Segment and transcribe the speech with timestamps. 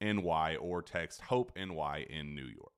[0.00, 2.72] NY or text Hope NY in New York.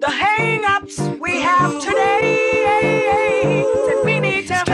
[0.00, 2.28] The hang-ups we have today
[4.20, 4.64] need to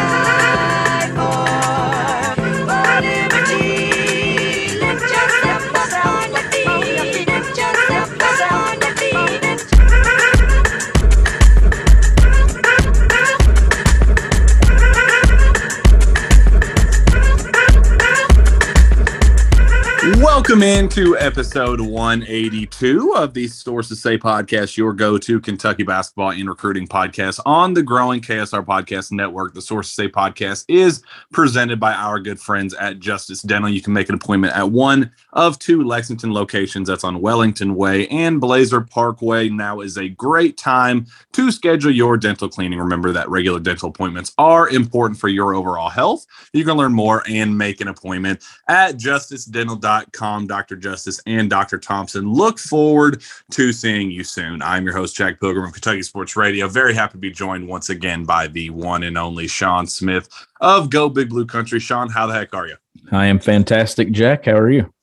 [20.64, 26.88] into episode 182 of the Sources Say podcast, your go to Kentucky basketball and recruiting
[26.88, 29.52] podcast on the growing KSR Podcast Network.
[29.52, 31.02] The Source Sources Say podcast is
[31.32, 33.68] presented by our good friends at Justice Dental.
[33.68, 36.88] You can make an appointment at one of two Lexington locations.
[36.88, 39.50] That's on Wellington Way and Blazer Parkway.
[39.50, 42.78] Now is a great time to schedule your dental cleaning.
[42.78, 46.24] Remember that regular dental appointments are important for your overall health.
[46.54, 50.53] You can learn more and make an appointment at justicedental.com.
[50.54, 50.76] Dr.
[50.76, 51.78] Justice and Dr.
[51.78, 52.32] Thompson.
[52.32, 54.62] Look forward to seeing you soon.
[54.62, 56.68] I'm your host, Jack Pilgrim of Kentucky Sports Radio.
[56.68, 60.28] Very happy to be joined once again by the one and only Sean Smith
[60.60, 61.80] of Go Big Blue Country.
[61.80, 62.76] Sean, how the heck are you?
[63.10, 64.44] I am fantastic, Jack.
[64.44, 64.94] How are you?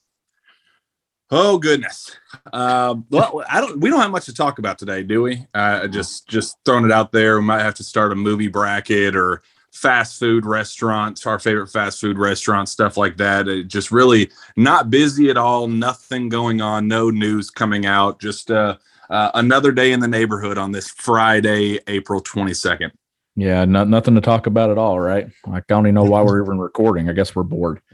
[1.32, 2.16] Oh goodness.
[2.54, 3.82] Um, well, I don't.
[3.82, 5.46] We don't have much to talk about today, do we?
[5.54, 7.40] Uh, just just throwing it out there.
[7.40, 12.00] We might have to start a movie bracket or fast food restaurants, our favorite fast
[12.00, 13.48] food restaurants, stuff like that.
[13.48, 15.68] It just really not busy at all.
[15.68, 16.88] Nothing going on.
[16.88, 18.20] No news coming out.
[18.20, 18.78] Just uh,
[19.10, 22.92] uh, another day in the neighborhood on this Friday, April twenty second.
[23.36, 25.28] Yeah, not, nothing to talk about at all, right?
[25.50, 27.10] I don't even know why we're even recording.
[27.10, 27.82] I guess we're bored.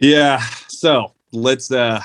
[0.00, 0.40] Yeah.
[0.68, 2.00] So let's uh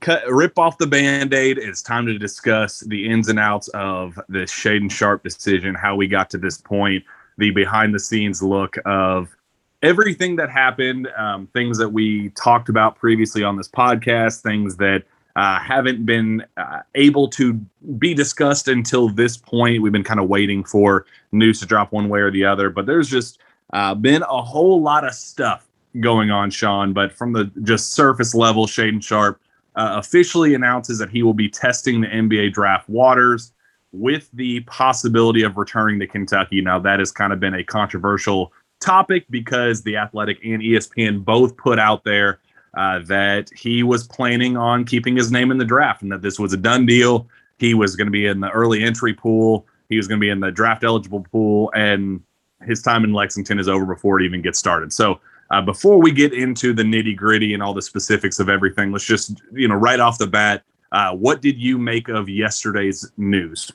[0.00, 1.58] cut rip off the band-aid.
[1.58, 6.06] It's time to discuss the ins and outs of the shaedon sharpe decision how we
[6.06, 7.04] got to this point
[7.38, 9.34] the behind the scenes look of
[9.82, 15.04] everything that happened um, things that we talked about previously on this podcast things that
[15.36, 17.52] uh, haven't been uh, able to
[17.98, 19.80] be discussed until this point.
[19.80, 22.86] We've been kind of waiting for news to drop one way or the other but
[22.86, 23.38] there's just
[23.72, 25.66] uh, been a whole lot of stuff
[26.00, 29.40] going on sean but from the just surface level shaedon sharpe
[29.78, 33.52] uh, officially announces that he will be testing the NBA draft waters
[33.92, 36.60] with the possibility of returning to Kentucky.
[36.60, 41.56] Now, that has kind of been a controversial topic because the Athletic and ESPN both
[41.56, 42.40] put out there
[42.76, 46.40] uh, that he was planning on keeping his name in the draft and that this
[46.40, 47.28] was a done deal.
[47.58, 50.28] He was going to be in the early entry pool, he was going to be
[50.28, 52.20] in the draft eligible pool, and
[52.62, 54.92] his time in Lexington is over before it even gets started.
[54.92, 58.92] So, uh, before we get into the nitty gritty and all the specifics of everything,
[58.92, 60.62] let's just, you know, right off the bat,
[60.92, 63.70] uh, what did you make of yesterday's news?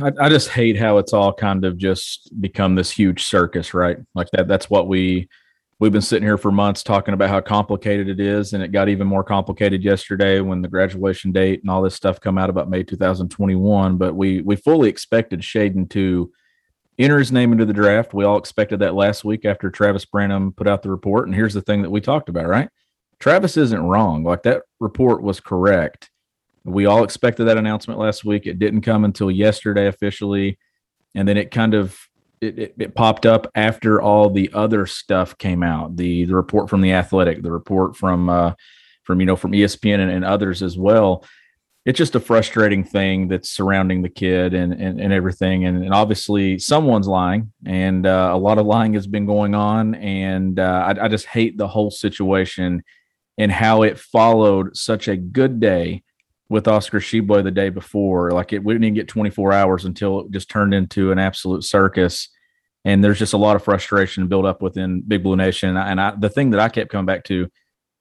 [0.00, 3.98] I, I just hate how it's all kind of just become this huge circus, right?
[4.14, 4.46] Like that.
[4.46, 5.28] That's what we
[5.80, 8.88] we've been sitting here for months talking about how complicated it is, and it got
[8.88, 12.70] even more complicated yesterday when the graduation date and all this stuff come out about
[12.70, 13.96] May 2021.
[13.96, 16.32] But we we fully expected Shaedon to
[16.98, 18.14] enter his name into the draft.
[18.14, 21.26] We all expected that last week after Travis Branham put out the report.
[21.26, 22.68] And here's the thing that we talked about, right?
[23.18, 24.24] Travis isn't wrong.
[24.24, 26.10] Like that report was correct.
[26.64, 28.46] We all expected that announcement last week.
[28.46, 30.58] It didn't come until yesterday officially.
[31.14, 31.98] And then it kind of
[32.40, 35.96] it, it, it, popped up after all the other stuff came out.
[35.96, 38.54] The the report from the athletic, the report from uh
[39.04, 41.24] from you know from ESPN and, and others as well.
[41.84, 45.66] It's just a frustrating thing that's surrounding the kid and and, and everything.
[45.66, 49.94] And, and obviously someone's lying, and uh, a lot of lying has been going on.
[49.96, 52.82] And uh, I, I just hate the whole situation
[53.36, 56.02] and how it followed such a good day
[56.48, 58.30] with Oscar Tshiebwe the day before.
[58.30, 61.64] Like it, we didn't even get 24 hours until it just turned into an absolute
[61.64, 62.28] circus.
[62.84, 65.70] And there's just a lot of frustration built up within Big Blue Nation.
[65.70, 67.48] And, and I, the thing that I kept coming back to,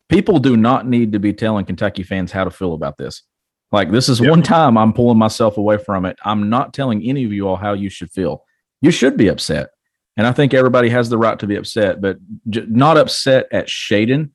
[0.09, 3.23] people do not need to be telling Kentucky fans how to feel about this.
[3.73, 4.29] Like this is yep.
[4.29, 6.17] one time I'm pulling myself away from it.
[6.23, 8.45] I'm not telling any of you all how you should feel.
[8.81, 9.71] You should be upset.
[10.15, 12.17] And I think everybody has the right to be upset, but
[12.49, 14.29] j- not upset at Shaedon,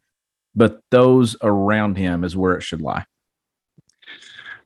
[0.57, 3.07] but those around him is where it should lie.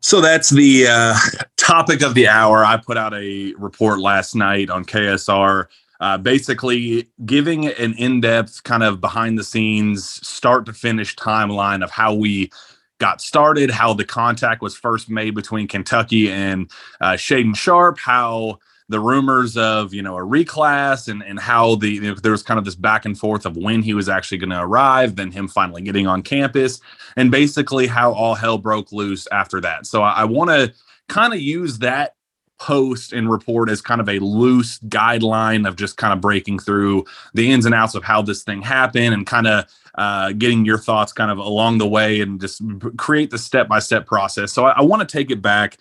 [0.00, 1.16] So that's the uh,
[1.58, 2.64] topic of the hour.
[2.64, 5.66] I put out a report last night on KSR,
[6.00, 11.84] uh, basically giving an in depth, kind of behind the scenes, start to finish timeline
[11.84, 12.50] of how we
[13.02, 16.70] got started, how the contact was first made between Kentucky and
[17.00, 21.88] uh, Shaedon Sharpe, how the rumors of you know a reclass and and how the
[21.88, 24.38] you know, there was kind of this back and forth of when he was actually
[24.38, 26.81] going to arrive, then him finally getting on campus,
[27.16, 29.84] and basically how all hell broke loose after that.
[29.84, 30.72] So I, I want to
[31.08, 32.14] kind of use that
[32.60, 37.05] post and report as kind of a loose guideline of just kind of breaking through
[37.34, 39.64] the ins and outs of how this thing happened and kind of
[39.96, 42.62] uh, getting your thoughts kind of along the way and just
[42.96, 44.52] create the step by step process.
[44.52, 45.78] So I, I want to take it back.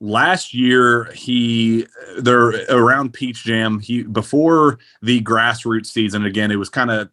[0.00, 1.86] Last year he
[2.18, 7.08] they're around peach jam he before the grassroots season again it was kind of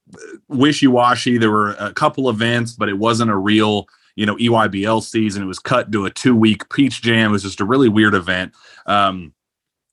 [0.50, 1.40] wishy-washy.
[1.40, 5.42] There were a couple events but it wasn't a real you know eybl season.
[5.42, 7.32] It was cut to a two week peach jam.
[7.32, 8.54] It was just a really weird event.
[8.86, 9.34] Um,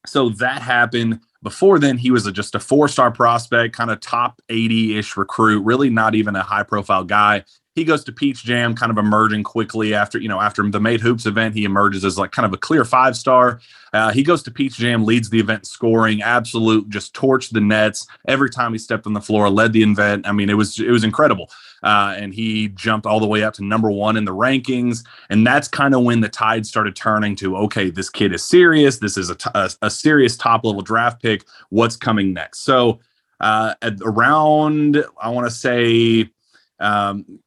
[0.07, 4.01] so that happened before then he was a, just a four star prospect kind of
[4.01, 7.45] top 80 ish recruit really not even a high profile guy
[7.75, 11.01] he goes to Peach Jam, kind of emerging quickly after you know after the Made
[11.01, 11.55] Hoops event.
[11.55, 13.61] He emerges as like kind of a clear five star.
[13.93, 18.07] Uh, he goes to Peach Jam, leads the event scoring, absolute just torched the nets
[18.29, 20.27] every time he stepped on the floor, led the event.
[20.27, 21.51] I mean, it was it was incredible.
[21.83, 25.05] Uh, and he jumped all the way up to number one in the rankings.
[25.31, 28.99] And that's kind of when the tide started turning to okay, this kid is serious.
[28.99, 31.45] This is a, t- a, a serious top level draft pick.
[31.71, 32.61] What's coming next?
[32.61, 33.01] So
[33.41, 36.31] uh, around I want to say
[36.79, 37.41] um,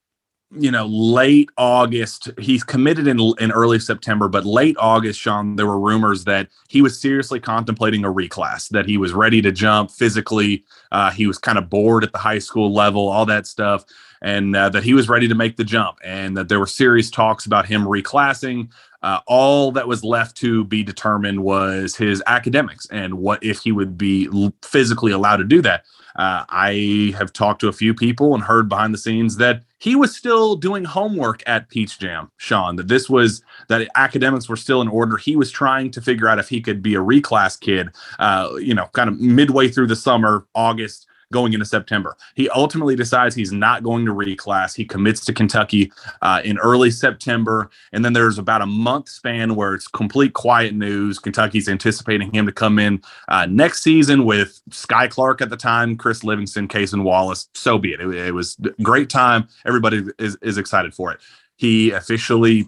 [0.58, 5.68] you know, late August, he's committed in in early September, but late August, Sean, there
[5.68, 9.92] were rumors that he was seriously contemplating a reclass, that he was ready to jump
[9.92, 10.64] physically.
[10.92, 13.86] Uh, he was kind of bored at the high school level, all that stuff,
[14.22, 17.10] and uh, that he was ready to make the jump, and that there were serious
[17.10, 18.70] talks about him reclassing.
[19.04, 23.72] Uh, all that was left to be determined was his academics and what if he
[23.72, 24.28] would be
[24.64, 25.86] physically allowed to do that.
[26.16, 29.96] Uh, I have talked to a few people and heard behind the scenes that he
[29.96, 34.82] was still doing homework at Peach Jam, Sean, that this was that academics were still
[34.82, 35.18] in order.
[35.18, 38.74] He was trying to figure out if he could be a reclass kid, uh, you
[38.74, 42.16] know, kind of midway through the summer, August, going into September.
[42.36, 44.76] He ultimately decides he's not going to reclass.
[44.76, 45.92] He commits to Kentucky
[46.22, 47.70] uh, in early September.
[47.92, 51.20] And then there's about a month span where it's complete quiet news.
[51.20, 55.98] Kentucky's anticipating him to come in uh, next season with Skyy Clark at the time,
[55.98, 57.50] Chris Livingston, Cason Wallace.
[57.54, 58.02] So be it.
[58.02, 59.48] It, it was great time.
[59.66, 61.20] Everybody is, is excited for it.
[61.58, 62.68] He officially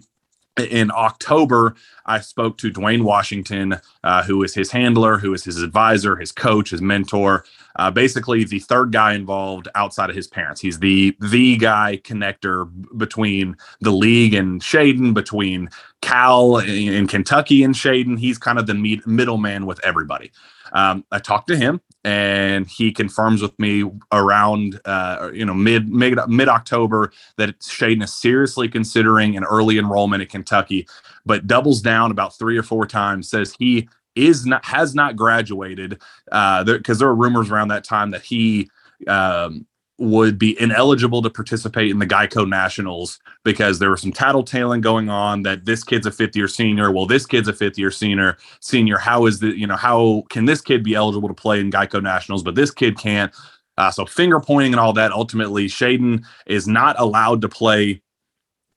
[0.60, 1.74] in October,
[2.06, 6.32] I spoke to Dwayne Washington, uh, who is his handler, who is his advisor, his
[6.32, 7.44] coach, his mentor,
[7.76, 10.60] uh, basically the third guy involved outside of his parents.
[10.60, 17.62] He's the the guy connector between the league and Shaedon, between Cal in, in Kentucky
[17.62, 18.18] and Shaedon.
[18.18, 20.32] He's kind of the meet, middleman with everybody.
[20.72, 25.88] Um, I talked to him, and he confirms with me around uh, you know mid
[25.88, 30.86] mid mid October that Shaedon is seriously considering an early enrollment at Kentucky,
[31.24, 33.28] but doubles down about three or four times.
[33.28, 37.84] Says he is not has not graduated because uh, there, there, are rumors around that
[37.84, 38.68] time that he
[39.06, 39.66] um,
[39.98, 45.08] would be ineligible to participate in the Geico Nationals because there was some tattletaling going
[45.08, 46.92] on that this kid's a fifth year senior.
[46.92, 48.38] Well, this kid's a fifth year senior.
[48.60, 51.70] Senior, how is the you know how can this kid be eligible to play in
[51.70, 53.34] Geico Nationals, but this kid can't?
[53.76, 55.12] Uh, so finger pointing and all that.
[55.12, 58.02] Ultimately, Shaedon is not allowed to play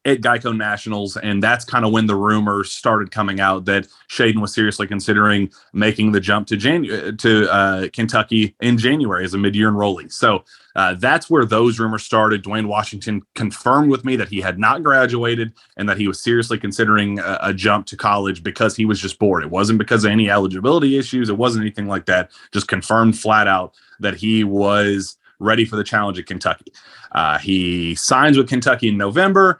[0.05, 4.41] at Geico Nationals, and that's kind of when the rumors started coming out that Shaedon
[4.41, 9.37] was seriously considering making the jump to Jan- to uh, Kentucky in January as a
[9.37, 10.11] mid-year enrollee.
[10.11, 10.43] So
[10.75, 12.43] uh, that's where those rumors started.
[12.43, 16.57] Dwayne Washington confirmed with me that he had not graduated and that he was seriously
[16.57, 19.43] considering a, a jump to college because he was just bored.
[19.43, 21.29] It wasn't because of any eligibility issues.
[21.29, 22.31] It wasn't anything like that.
[22.51, 26.71] Just confirmed flat out that he was ready for the challenge at Kentucky.
[27.11, 29.59] Uh, he signs with Kentucky in November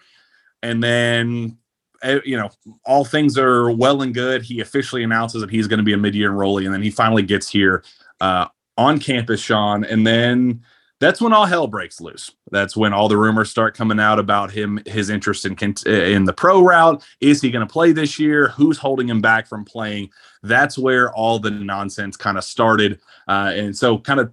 [0.63, 1.57] and then
[2.03, 2.49] eh, you know
[2.85, 5.97] all things are well and good he officially announces that he's going to be a
[5.97, 7.83] mid-year enrollee and then he finally gets here
[8.21, 10.61] uh, on campus sean and then
[11.01, 14.51] that's when all hell breaks loose that's when all the rumors start coming out about
[14.51, 18.47] him his interest in in the pro route is he going to play this year
[18.49, 20.09] who's holding him back from playing
[20.43, 24.31] that's where all the nonsense kind of started uh, and so kind of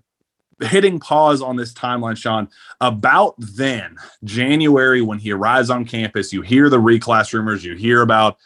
[0.61, 2.49] hitting pause on this timeline, Sean,
[2.81, 8.03] about then, January, when he arrives on campus, you hear the reclass rumors, you hear
[8.03, 8.39] about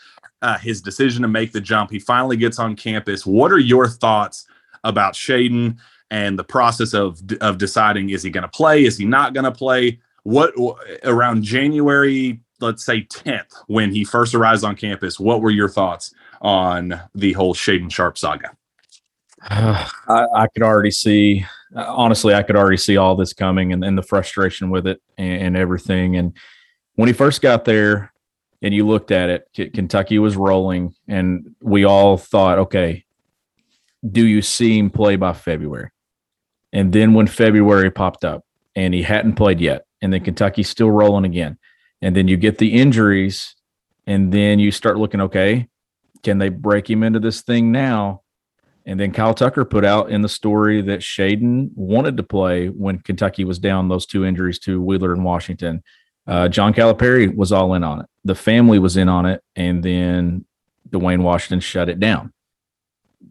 [0.42, 1.90] uh, his decision to make the jump.
[1.90, 3.24] He finally gets on campus.
[3.24, 4.46] What are your thoughts
[4.84, 5.78] about Shaedon
[6.12, 9.44] and the process of of deciding is he going to play, is he not going
[9.44, 9.98] to play?
[10.24, 10.52] What
[11.04, 16.14] around January, let's say 10th, when he first arrives on campus, what were your thoughts
[16.42, 18.54] on the whole Shaedon Sharpe saga?
[19.42, 23.96] I, I could already see honestly, I could already see all this coming and, and
[23.96, 26.16] the frustration with it and, and, everything.
[26.16, 26.36] And
[26.96, 28.12] when he first got there
[28.60, 33.06] and you looked at it, K- Kentucky was rolling, and we all thought, okay,
[34.08, 35.88] do you see him play by February?
[36.72, 40.90] And then when February popped up and he hadn't played yet, and then Kentucky's still
[40.90, 41.58] rolling again,
[42.00, 43.54] and then you get the injuries,
[44.06, 45.68] and then you start looking, okay,
[46.22, 48.22] can they break him into this thing now?
[48.84, 52.98] And then Kyle Tucker put out in the story that Shaedon wanted to play when
[52.98, 55.82] Kentucky was down those two injuries to Wheeler and Washington.
[56.26, 58.06] Uh, John Calipari was all in on it.
[58.24, 60.44] The family was in on it, and then
[60.90, 62.32] Dwayne Washington shut it down.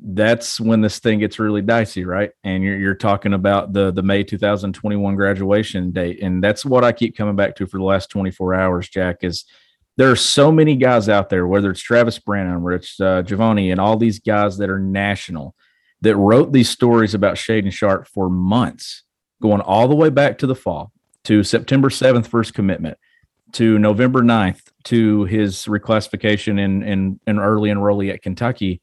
[0.03, 2.31] That's when this thing gets really dicey, right?
[2.43, 6.91] And you're you're talking about the the May 2021 graduation date, and that's what I
[6.91, 8.89] keep coming back to for the last 24 hours.
[8.89, 9.45] Jack is
[9.97, 13.71] there are so many guys out there, whether it's Travis Branham or it's uh, Giovanni
[13.71, 15.55] and all these guys that are national
[16.01, 19.03] that wrote these stories about Shaedon Sharpe for months,
[19.41, 20.91] going all the way back to the fall,
[21.25, 22.97] to September 7th first commitment,
[23.53, 28.81] to November 9th, to his reclassification in, in early enrollee at Kentucky.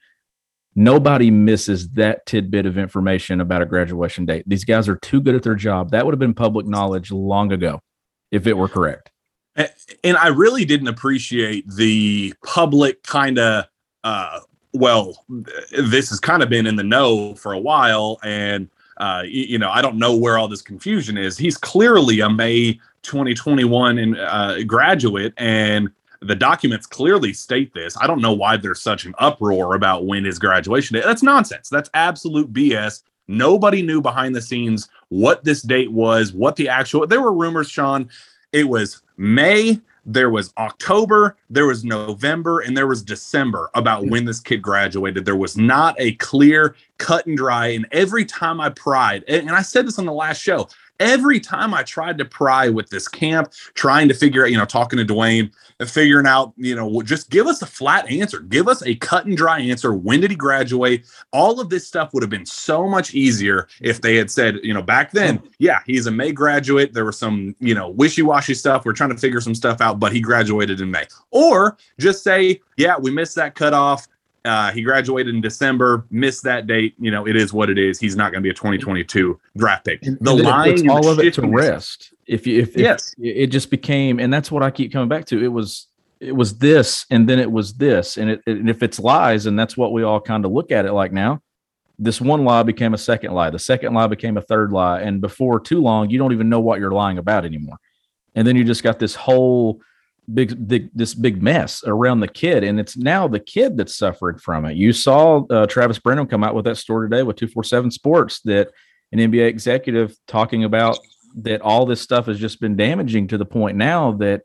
[0.78, 4.44] Nobody misses that tidbit of information about a graduation date.
[4.47, 5.90] These guys are too good at their job.
[5.90, 7.80] That would have been public knowledge long ago
[8.30, 9.11] if it were correct
[10.04, 13.64] and I really didn't appreciate the public kind of
[14.04, 14.40] uh,
[14.73, 15.25] well,
[15.76, 18.68] this has kind of been in the know for a while, and
[18.99, 21.37] uh, you, know I don't know where all this confusion is.
[21.37, 27.96] He's clearly a May 2021 in, uh, graduate, and the documents clearly state this.
[28.00, 31.04] I don't know why there's such an uproar about when his graduation date.
[31.04, 31.68] That's nonsense.
[31.68, 33.02] That's absolute BS.
[33.28, 37.06] Nobody knew behind the scenes what this date was, what the actual.
[37.06, 38.08] There were rumors, Sean.
[38.52, 44.25] It was May, there was October, there was November, and there was December about when
[44.25, 45.26] this kid graduated.
[45.26, 47.68] There was not a clear cut and dry.
[47.68, 50.68] And every time I pried, and I said this on the last show,
[51.00, 54.64] every time I tried to pry with this camp, trying to figure out, you know,
[54.64, 58.68] talking to Dwayne and figuring out, you know, just give us a flat answer, give
[58.68, 59.92] us a cut and dry answer.
[59.92, 61.06] When did he graduate?
[61.32, 64.74] All of this stuff would have been so much easier if they had said, you
[64.74, 65.48] know, back then, mm-hmm.
[65.58, 66.92] yeah, he's a May graduate.
[66.92, 68.84] There was some, you know, wishy washy stuff.
[68.84, 71.04] We're trying to figure some stuff out, but he graduated in May.
[71.30, 74.08] Or just say, yeah, we missed that cutoff
[74.45, 76.95] uh, he graduated in December, missed that date.
[76.99, 77.99] You know, it is what it is.
[77.99, 80.02] He's not going to be a 2022 draft pick.
[80.02, 82.14] The and line, all of it to rest.
[82.26, 85.25] If you, if, yes, if it just became, and that's what I keep coming back
[85.26, 85.42] to.
[85.42, 85.88] It was,
[86.21, 89.59] it was this, and then it was this, and it, and if it's lies, and
[89.59, 91.42] that's what we all kind of look at it like now.
[91.99, 93.50] This one lie became a second lie.
[93.50, 96.61] The second lie became a third lie, and before too long, you don't even know
[96.61, 97.76] what you're lying about anymore.
[98.35, 99.80] And then you just got this whole
[100.32, 104.38] big, big this big mess around the kid, and it's now the kid that's suffering
[104.38, 104.76] from it.
[104.76, 107.90] You saw uh, Travis Branham come out with that story today with two four seven
[107.90, 108.70] Sports that
[109.12, 110.99] an NBA executive talking about
[111.37, 114.42] that all this stuff has just been damaging to the point now that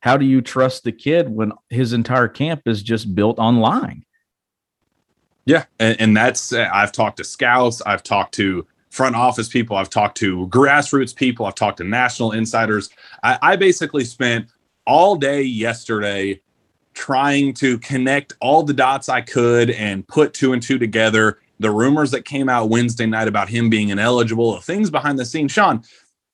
[0.00, 4.04] how do you trust the kid when his entire camp is just built on lying?
[5.44, 9.76] Yeah, and, and that's uh, I've talked to scouts, I've talked to front office people,
[9.76, 12.90] I've talked to grassroots people, I've talked to national insiders.
[13.22, 14.48] I, I basically spent
[14.86, 16.40] all day yesterday
[16.94, 21.38] trying to connect all the dots I could and put two and two together.
[21.58, 25.24] The rumors that came out Wednesday night about him being ineligible, the things behind the
[25.24, 25.52] scenes.
[25.52, 25.82] Sean,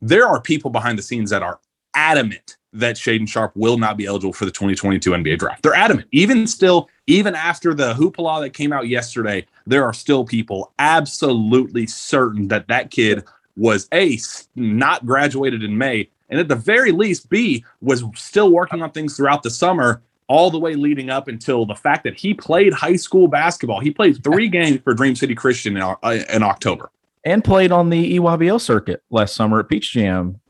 [0.01, 1.61] there are people behind the scenes that are
[1.95, 5.63] adamant that Shaedon Sharpe will not be eligible for the 2022 NBA draft.
[5.63, 6.07] They're adamant.
[6.13, 11.87] Even still, even after the hoopla that came out yesterday, there are still people absolutely
[11.87, 13.25] certain that that kid
[13.57, 14.19] was A,
[14.55, 19.17] not graduated in May, and at the very least, B, was still working on things
[19.17, 22.97] throughout the summer, all the way leading up until the fact that he played high
[22.97, 23.81] school basketball.
[23.81, 25.97] He played three games for Dream City Christian in, uh,
[26.31, 26.91] in October.
[27.25, 30.41] And played on the EYBL circuit last summer at Peach Jam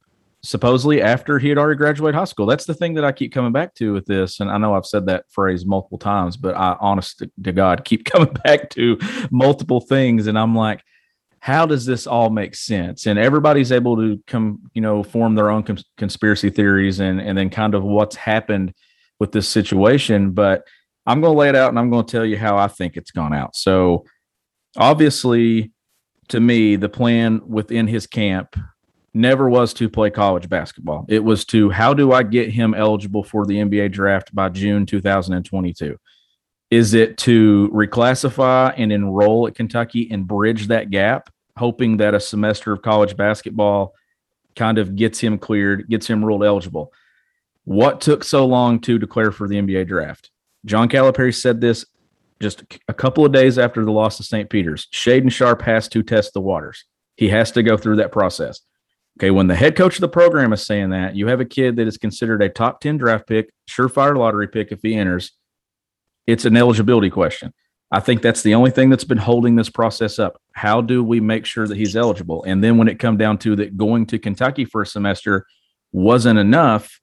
[0.42, 2.46] supposedly after he had already graduated high school.
[2.46, 4.40] That's the thing that I keep coming back to with this.
[4.40, 8.04] And I know I've said that phrase multiple times, but I honest to God keep
[8.12, 8.98] coming back to
[9.30, 10.26] multiple things.
[10.26, 10.82] And I'm like,
[11.40, 13.06] how does this all make sense?
[13.06, 17.36] And everybody's able to come, you know, form their own cons- conspiracy theories and and
[17.36, 18.74] then kind of what's happened
[19.20, 20.32] with this situation.
[20.32, 20.64] But
[21.06, 22.96] I'm going to lay it out and I'm going to tell you how I think
[22.96, 23.56] it's gone out.
[23.56, 24.04] So
[24.76, 25.72] obviously,
[26.28, 28.56] to me, the plan within his camp
[29.14, 31.06] never was to play college basketball.
[31.08, 34.86] It was to how do I get him eligible for the NBA draft by June
[34.86, 35.96] 2022?
[36.70, 42.20] Is it to reclassify and enroll at Kentucky and bridge that gap, hoping that a
[42.20, 43.94] semester of college basketball
[44.54, 46.92] kind of gets him cleared, gets him ruled eligible?
[47.64, 50.30] What took so long to declare for the NBA draft?
[50.64, 51.86] John Calipari said this
[52.40, 54.48] just a couple of days after the loss to St.
[54.48, 54.86] Peter's.
[54.92, 56.84] Shaedon Sharpe has to test the waters.
[57.16, 58.60] He has to go through that process.
[59.18, 61.76] Okay, when the head coach of the program is saying that, you have a kid
[61.76, 65.32] that is considered a top 10 draft pick, surefire lottery pick if he enters.
[66.28, 67.54] It's an eligibility question.
[67.90, 70.38] I think that's the only thing that's been holding this process up.
[70.52, 72.44] How do we make sure that he's eligible?
[72.44, 75.46] And then when it come down to that going to Kentucky for a semester
[75.90, 77.00] wasn't enough,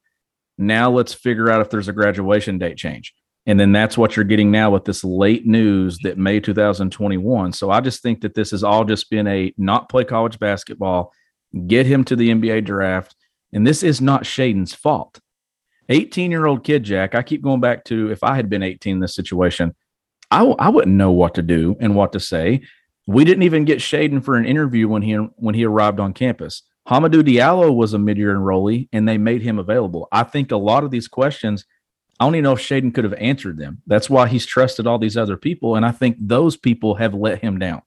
[0.59, 3.15] now let's figure out if there's a graduation date change.
[3.47, 7.51] And then that's what you're getting now with this late news that May 2021.
[7.53, 11.11] So I just think that this has all just been a not play college basketball
[11.67, 13.15] get him to the NBA draft.
[13.53, 15.19] And this is not Shaedon's fault.
[15.89, 18.93] 18 year old kid, Jack, I keep going back to if I had been 18
[18.93, 19.75] in this situation,
[20.31, 22.61] I w- I wouldn't know what to do and what to say.
[23.07, 26.63] We didn't even get Shaedon for an interview when he when he arrived on campus.
[26.89, 30.07] Hamidou Diallo was a mid-year enrollee, and they made him available.
[30.11, 31.65] I think a lot of these questions,
[32.19, 33.81] I don't even know if Shaedon could have answered them.
[33.87, 37.41] That's why he's trusted all these other people, and I think those people have let
[37.41, 37.81] him down.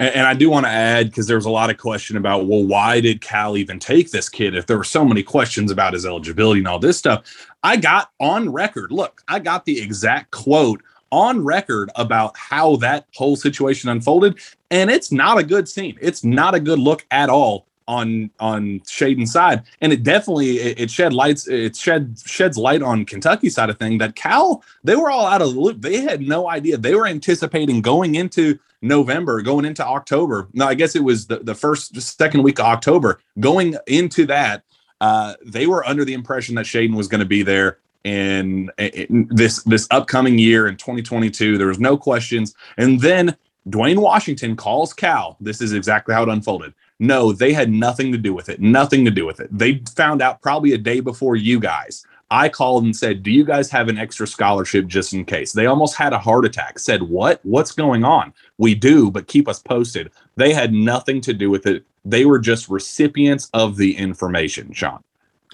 [0.00, 2.46] And, and I do want to add because there was a lot of question about,
[2.46, 4.56] well, why did Cal even take this kid?
[4.56, 8.10] If there were so many questions about his eligibility and all this stuff, I got
[8.18, 8.90] on record.
[8.90, 10.82] Look, I got the exact quote
[11.12, 14.38] on record about how that whole situation unfolded,
[14.70, 15.98] and it's not a good scene.
[16.00, 20.80] It's not a good look at all on on Shaedon's side, and it definitely it,
[20.80, 21.48] it, shed lights.
[21.48, 25.42] It shed sheds light on Kentucky side of thing that Cal they were all out
[25.42, 25.82] of the loop.
[25.82, 26.76] They had no idea.
[26.76, 30.48] They were anticipating going into November, going into October.
[30.52, 33.20] No, I guess it was the, the first, second week of October.
[33.38, 34.64] Going into that,
[35.00, 39.28] uh, they were under the impression that Shaedon was going to be there in, in,
[39.30, 41.58] this this upcoming year in 2022.
[41.58, 42.54] There was no questions.
[42.78, 43.36] And then
[43.68, 45.36] Dwayne Washington calls Cal.
[45.40, 46.74] This is exactly how it unfolded.
[47.00, 48.60] No, they had nothing to do with it.
[48.60, 49.48] Nothing to do with it.
[49.50, 52.04] They found out probably a day before you guys.
[52.30, 55.52] I called and said, Do you guys have an extra scholarship just in case?
[55.52, 56.78] They almost had a heart attack.
[56.78, 57.40] Said, What?
[57.42, 58.34] What's going on?
[58.58, 60.12] We do, but keep us posted.
[60.36, 61.84] They had nothing to do with it.
[62.04, 65.02] They were just recipients of the information, Sean.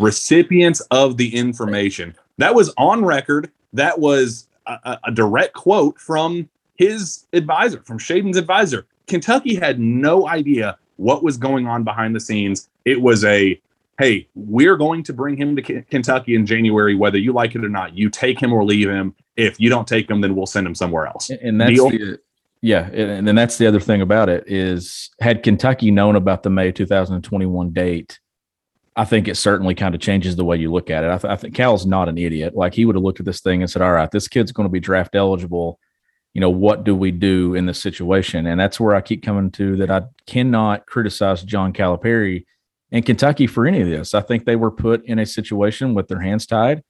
[0.00, 2.16] Recipients of the information.
[2.38, 3.52] That was on record.
[3.72, 8.86] That was a, a direct quote from his advisor, from Shaedon's advisor.
[9.06, 12.68] Kentucky had no idea what was going on behind the scenes.
[12.84, 13.60] It was a
[13.98, 17.64] hey, we're going to bring him to K- Kentucky in January, whether you like it
[17.64, 17.96] or not.
[17.96, 19.14] You take him or leave him.
[19.36, 21.30] If you don't take him, then we'll send him somewhere else.
[21.30, 21.88] And that's Deal?
[21.88, 22.18] the,
[22.60, 26.50] yeah, and then that's the other thing about it is had Kentucky known about the
[26.50, 28.18] May 2021 date,
[28.96, 31.10] I think it certainly kind of changes the way you look at it.
[31.10, 32.56] I, th- I think Cal's not an idiot.
[32.56, 34.66] Like he would have looked at this thing and said, "All right, this kid's going
[34.66, 35.78] to be draft eligible."
[36.36, 38.46] You know, what do we do in this situation?
[38.46, 42.44] And that's where I keep coming to that I cannot criticize John Calipari
[42.90, 44.12] in Kentucky for any of this.
[44.12, 46.82] I think they were put in a situation with their hands tied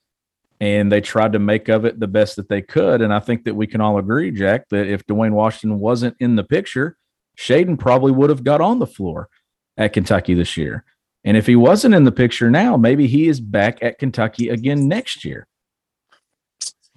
[0.59, 3.01] and they tried to make of it the best that they could.
[3.01, 6.35] And I think that we can all agree, Jack, that if dwayne Washington wasn't in
[6.35, 6.97] the picture,
[7.39, 9.29] shaedon probably would have got on the floor
[9.77, 10.83] at Kentucky this year.
[11.23, 14.89] And if he wasn't in the picture now, maybe he is back at Kentucky again
[14.89, 15.47] next year.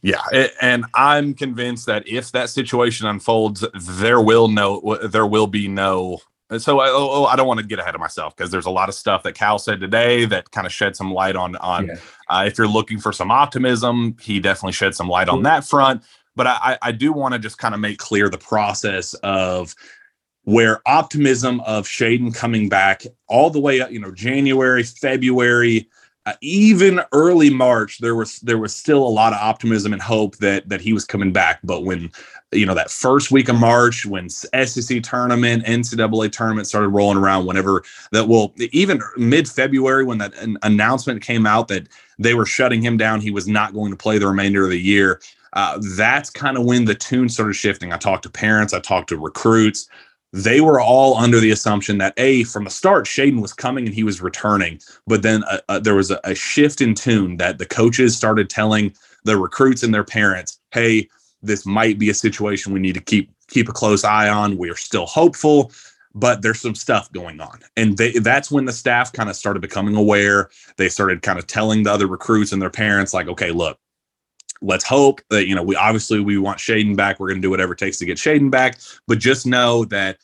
[0.02, 0.22] Yeah,
[0.62, 6.18] and I'm convinced that if that situation unfolds, there will no there will be no
[6.58, 8.70] So I, oh, oh, I don't want to get ahead of myself because there's a
[8.70, 11.86] lot of stuff that Cal said today that kind of shed some light on on
[11.86, 11.96] Yeah.
[12.28, 16.02] uh, if you're looking for some optimism, he definitely shed some light on that front.
[16.34, 19.74] But I, I I do want to just kind of make clear the process of
[20.44, 25.88] where optimism of Shaedon coming back all the way up, you know, January, February,
[26.26, 30.36] uh, even early March, there was there was still a lot of optimism and hope
[30.36, 31.60] that that he was coming back.
[31.64, 32.10] But when
[32.52, 37.46] you know that first week of March, when SEC tournament, NCAA tournament started rolling around,
[37.46, 42.46] whenever that well, even mid February when that an announcement came out that they were
[42.46, 45.22] shutting him down, he was not going to play the remainder of the year.
[45.54, 47.92] Uh, that's kind of when the tune started shifting.
[47.92, 49.88] I talked to parents, I talked to recruits
[50.32, 53.94] they were all under the assumption that a from the start Shaedon was coming and
[53.94, 57.58] he was returning, but then uh, uh, there was a, a shift in tune that
[57.58, 61.08] the coaches started telling the recruits and their parents, "Hey,
[61.42, 64.56] this might be a situation we need to keep keep a close eye on.
[64.56, 65.72] We are still hopeful."
[66.12, 67.60] But there's some stuff going on.
[67.76, 70.50] And they, that's when the staff kind of started becoming aware.
[70.76, 73.78] They started kind of telling the other recruits and their parents, like, okay, look,
[74.62, 77.20] let's hope that you know we obviously we want Shaedon back.
[77.20, 80.18] We're going to do whatever it takes to get Shaedon back, but just know that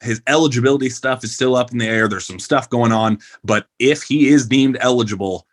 [0.00, 2.08] his eligibility stuff is still up in the air.
[2.08, 5.46] There's some stuff going on, but if he is deemed eligible,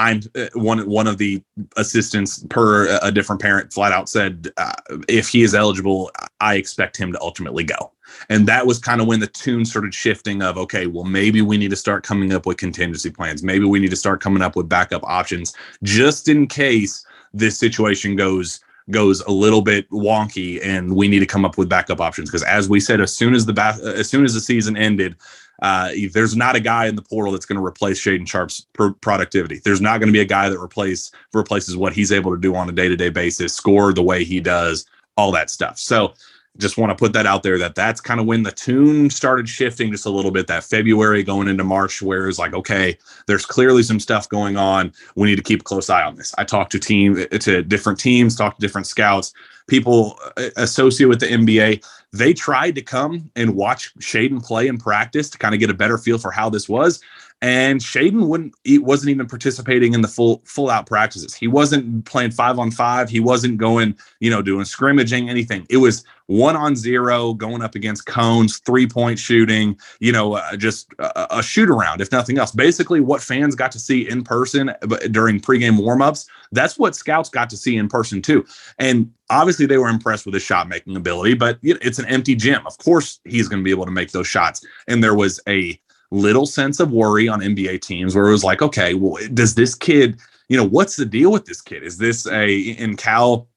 [0.00, 1.42] I'm uh, one one of the
[1.76, 4.72] assistants per a- a different parent flat out said uh,
[5.08, 7.92] if he is eligible, I expect him to ultimately go.
[8.28, 11.58] And that was kind of when the tune started shifting of okay, well maybe we
[11.58, 13.42] need to start coming up with contingency plans.
[13.42, 18.16] Maybe we need to start coming up with backup options just in case this situation
[18.16, 22.28] goes goes a little bit wonky and we need to come up with backup options
[22.28, 25.16] because as we said as soon as the ba- as soon as the season ended
[25.62, 28.92] uh, there's not a guy in the portal that's going to replace Shaedon Sharpe's pr-
[29.00, 29.60] productivity.
[29.62, 32.54] There's not going to be a guy that replace replaces what he's able to do
[32.54, 35.78] on a day to day basis, score the way he does, all that stuff.
[35.78, 36.14] So
[36.60, 39.48] just want to put that out there that that's kind of when the tune started
[39.48, 42.96] shifting just a little bit that February going into March where it's like okay
[43.26, 44.92] there's clearly some stuff going on.
[45.16, 46.34] We need to keep a close eye on this.
[46.38, 49.32] I talked to team to different teams talked to different scouts
[49.66, 54.78] people uh, associated with the NBA they tried to come and watch Shaedon play in
[54.78, 57.00] practice to kind of get a better feel for how this was
[57.42, 61.34] and Shaedon wouldn't he wasn't even participating in the full full out practices.
[61.34, 65.66] He wasn't playing 5 on 5, he wasn't going, you know, doing scrimmaging anything.
[65.70, 70.88] It was 1 on 0 going up against cones, three-point shooting, you know, uh, just
[70.98, 72.52] a, a shoot around if nothing else.
[72.52, 74.72] Basically what fans got to see in person
[75.10, 78.44] during pregame warmups, that's what scouts got to see in person too.
[78.78, 82.66] And obviously they were impressed with his shot making ability, but it's an empty gym.
[82.66, 84.64] Of course he's going to be able to make those shots.
[84.88, 88.62] And there was a little sense of worry on NBA teams where it was like,
[88.62, 90.18] okay, well, does this kid,
[90.48, 91.82] you know, what's the deal with this kid?
[91.82, 93.48] Is this a in Cal?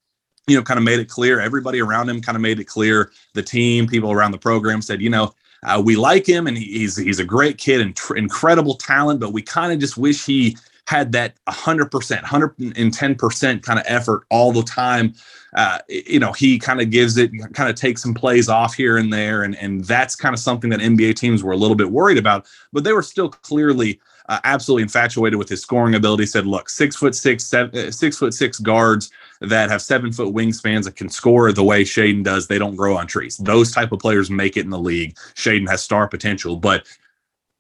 [0.47, 1.39] You know, kind of made it clear.
[1.39, 3.11] Everybody around him kind of made it clear.
[3.33, 5.33] The team, people around the program said, you know,
[5.65, 9.31] uh, we like him and he's he's a great kid and tr- incredible talent, but
[9.31, 14.63] we kind of just wish he had that 100%, 110% kind of effort all the
[14.63, 15.13] time.
[15.55, 18.97] Uh, you know, he kind of gives it, kind of takes some plays off here
[18.97, 19.43] and there.
[19.43, 22.45] And, and that's kind of something that NBA teams were a little bit worried about,
[22.71, 26.25] but they were still clearly uh, absolutely infatuated with his scoring ability.
[26.25, 29.11] Said, look, six foot six, uh, six foot six guards
[29.41, 32.47] that have seven foot wingspans that can score the way Shaedon does.
[32.47, 33.37] They don't grow on trees.
[33.37, 35.15] Those type of players make it in the league.
[35.35, 36.87] Shaedon has star potential, but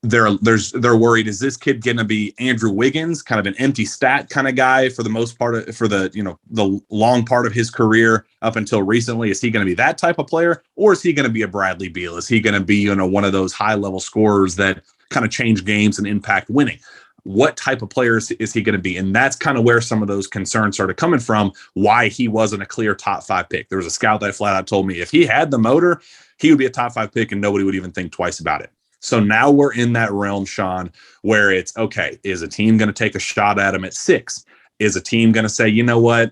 [0.03, 3.55] they're there's they're worried is this kid going to be Andrew Wiggins kind of an
[3.57, 6.79] empty stat kind of guy for the most part of, for the you know the
[6.89, 9.31] long part of his career up until recently?
[9.31, 11.43] Is he going to be that type of player or is he going to be
[11.43, 12.17] a Bradley Beal?
[12.17, 15.25] Is he going to be you know one of those high level scorers that kind
[15.25, 16.79] of change games and impact winning?
[17.23, 18.97] What type of player is, is he going to be?
[18.97, 22.63] And that's kind of where some of those concerns started coming from why he wasn't
[22.63, 23.69] a clear top 5 pick.
[23.69, 26.01] There was a scout that flat out told me if he had the motor
[26.39, 28.71] he would be a top 5 pick and nobody would even think twice about it
[29.03, 30.89] so now we're in that realm, Sean,
[31.23, 34.45] where it's okay, is a team going to take a shot at him at six?
[34.79, 36.31] Is a team going to say, you know what?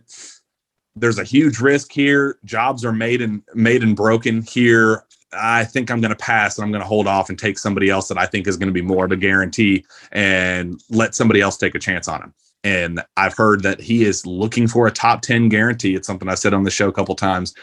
[0.95, 2.39] There's a huge risk here.
[2.45, 5.03] Jobs are made and made and broken here.
[5.33, 7.89] I think I'm going to pass and I'm going to hold off and take somebody
[7.89, 11.41] else that I think is going to be more of a guarantee and let somebody
[11.41, 12.33] else take a chance on him.
[12.63, 15.95] And I've heard that he is looking for a top 10 guarantee.
[15.95, 17.53] It's something I said on the show a couple times.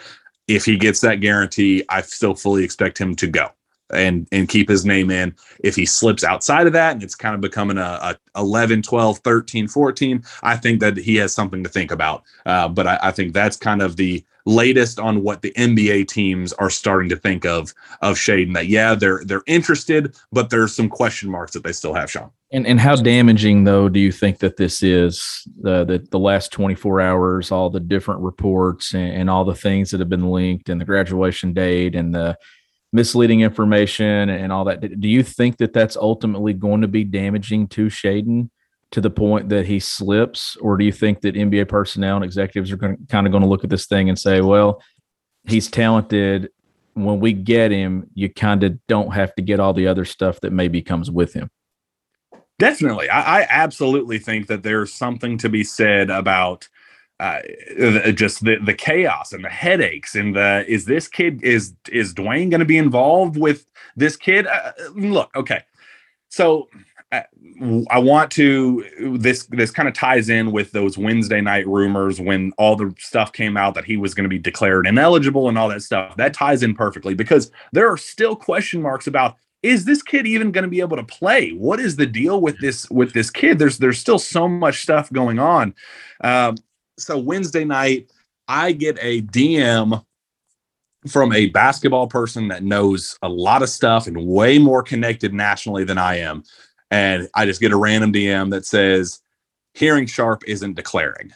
[0.49, 3.51] If he gets that guarantee, I still fully expect him to go
[3.91, 5.35] and and keep his name in.
[5.61, 9.19] If he slips outside of that and it's kind of becoming a, a 11 12
[9.19, 12.23] 13 14 i think that he has something to think about.
[12.47, 16.55] Uh, but I, I think that's kind of the latest on what the nba teams
[16.55, 20.89] are starting to think of of Shaedon that yeah they're they're interested but there's some
[20.89, 22.31] question marks that they still have sean.
[22.51, 26.51] And and how damaging though do you think that this is the the, the last
[26.53, 30.71] 24 hours, all the different reports and, and all the things that have been linked
[30.71, 32.39] and the graduation date and the
[32.93, 35.01] misleading information and all that.
[35.01, 38.51] Do you think that that's ultimately going to be damaging to Shaedon
[38.91, 42.73] to the point that he slips, or do you think that NBA personnel and executives
[42.73, 44.83] are going to, kind of going to look at this thing and say, "Well,
[45.47, 46.49] he's talented.
[46.95, 50.41] When we get him, you kind of don't have to get all the other stuff
[50.41, 51.51] that maybe comes with him."
[52.59, 53.09] Definitely.
[53.09, 56.69] I, I absolutely think that there's something to be said about
[57.21, 57.41] uh,
[58.13, 62.51] just the the chaos and the headaches and the is this kid is is Dwayne
[62.51, 64.47] going to be involved with this kid?
[64.47, 65.63] Uh, look, okay,
[66.29, 66.69] so
[67.11, 67.23] uh,
[67.91, 72.53] I want to this this kind of ties in with those Wednesday night rumors when
[72.59, 75.69] all the stuff came out that he was going to be declared ineligible and all
[75.71, 76.17] that stuff.
[76.17, 80.53] That ties in perfectly because there are still question marks about is this kid even
[80.53, 81.51] going to be able to play?
[81.51, 83.59] What is the deal with this with this kid?
[83.59, 85.75] There's there's still so much stuff going on.
[86.23, 86.57] Um,
[86.99, 88.11] so Wednesday night,
[88.47, 90.05] I get a DM
[91.07, 95.85] from a basketball person that knows a lot of stuff and way more connected nationally
[95.85, 96.43] than I am.
[96.91, 99.21] And I just get a random DM that says,
[99.75, 101.33] Hearing Sharpe isn't declaring.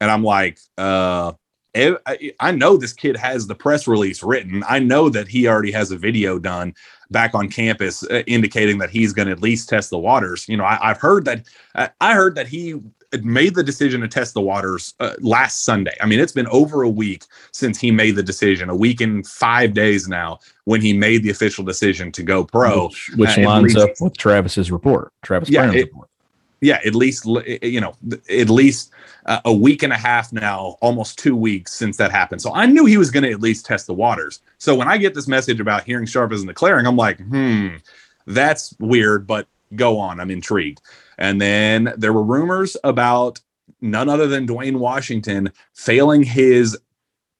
[0.00, 1.32] And I'm like, uh,
[1.74, 4.64] I know this kid has the press release written.
[4.68, 6.74] I know that he already has a video done
[7.10, 10.46] back on campus uh, indicating that he's going to at least test the waters.
[10.48, 11.46] You know, I, have heard that.
[12.00, 12.80] I heard that he
[13.22, 15.96] made the decision to test the waters uh, last Sunday.
[16.00, 19.26] I mean, it's been over a week since he made the decision, a week and
[19.26, 23.42] five days now when he made the official decision to go pro, which, which uh,
[23.42, 26.08] lines up with Travis's report, Travis yeah, it, report.
[26.60, 27.24] Yeah, at least
[27.62, 27.94] you know,
[28.28, 28.90] at least
[29.26, 32.42] uh, a week and a half now, almost two weeks since that happened.
[32.42, 34.40] So I knew he was going to at least test the waters.
[34.58, 37.76] So when I get this message about hearing sharpe isn't declaring, I'm like, hmm,
[38.26, 40.18] that's weird, but go on.
[40.18, 40.80] I'm intrigued.
[41.18, 43.40] And then there were rumors about
[43.80, 46.78] none other than Dwayne Washington failing his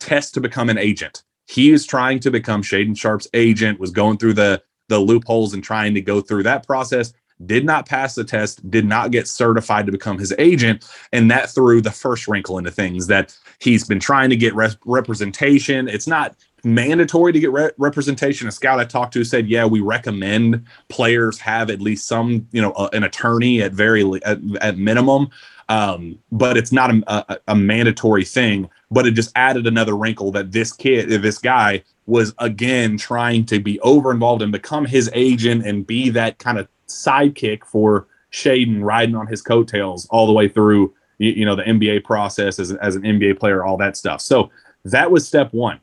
[0.01, 1.23] test to become an agent.
[1.47, 5.63] He is trying to become Shaedon Sharpe's agent, was going through the the loopholes and
[5.63, 7.13] trying to go through that process.
[7.45, 10.91] Did not pass the test, did not get certified to become his agent.
[11.13, 14.75] And that threw the first wrinkle into things that he's been trying to get re-
[14.85, 15.89] representation.
[15.89, 18.49] It's not mandatory to get re- representation.
[18.49, 22.63] A scout I talked to said, "Yeah, we recommend players have at least some, you
[22.63, 25.31] know, an attorney at very at, at minimum,
[25.69, 28.69] um, but it's not a, a, a, mandatory thing.
[28.91, 33.61] But it just added another wrinkle that this kid, this guy, was again trying to
[33.61, 38.83] be over involved and become his agent and be that kind of sidekick for Shaedon,
[38.83, 42.73] riding on his coattails all the way through, you, you know, the NBA process as,
[42.73, 44.23] as an NBA player, all that stuff.
[44.23, 44.51] So
[44.85, 45.81] that was step one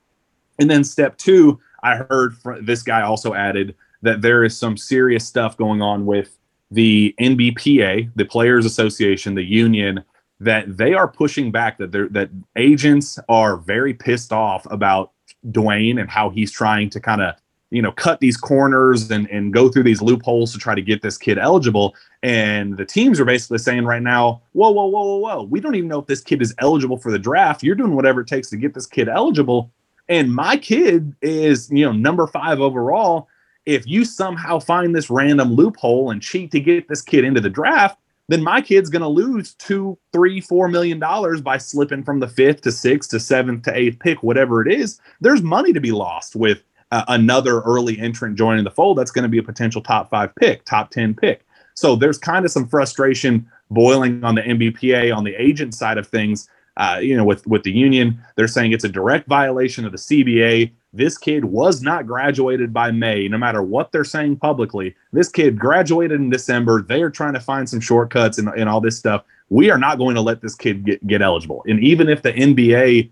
[0.59, 5.25] and then step two, I heard this guy also added that there is some serious
[5.25, 6.37] stuff going on with
[6.71, 10.03] the NBPA, the Players Association, the union,
[10.39, 15.11] that they are pushing back that that agents are very pissed off about
[15.47, 17.35] Dwayne and how he's trying to kind of
[17.71, 21.01] you know cut these corners and and go through these loopholes to try to get
[21.01, 21.95] this kid eligible.
[22.21, 25.75] And the teams are basically saying right now whoa whoa whoa whoa whoa we don't
[25.75, 27.63] even know if this kid is eligible for the draft.
[27.63, 29.71] You're doing whatever it takes to get this kid eligible
[30.07, 33.27] and my kid is, you know, number five overall.
[33.65, 37.49] If you somehow find this random loophole and cheat to get this kid into the
[37.49, 42.19] draft, then my kid's going to lose two, three, four million dollars by slipping from
[42.19, 44.99] the fifth to sixth to seventh to eighth pick, whatever it is.
[45.21, 48.97] There's money to be lost with uh, another early entrant joining the fold.
[48.97, 51.45] That's going to be a potential top five pick, top 10 pick.
[51.73, 56.07] So there's kind of some frustration boiling on the NBPA on the agent side of
[56.07, 59.91] things uh, you know, with with the union, they're saying it's a direct violation of
[59.91, 60.71] the CBA.
[60.91, 64.95] This kid was not graduated by May, no matter what they're saying publicly.
[65.11, 66.81] This kid graduated in December.
[66.81, 69.23] They are trying to find some shortcuts and, and all this stuff.
[69.49, 71.63] We are not going to let this kid get, get eligible.
[71.67, 73.11] And even if the NBA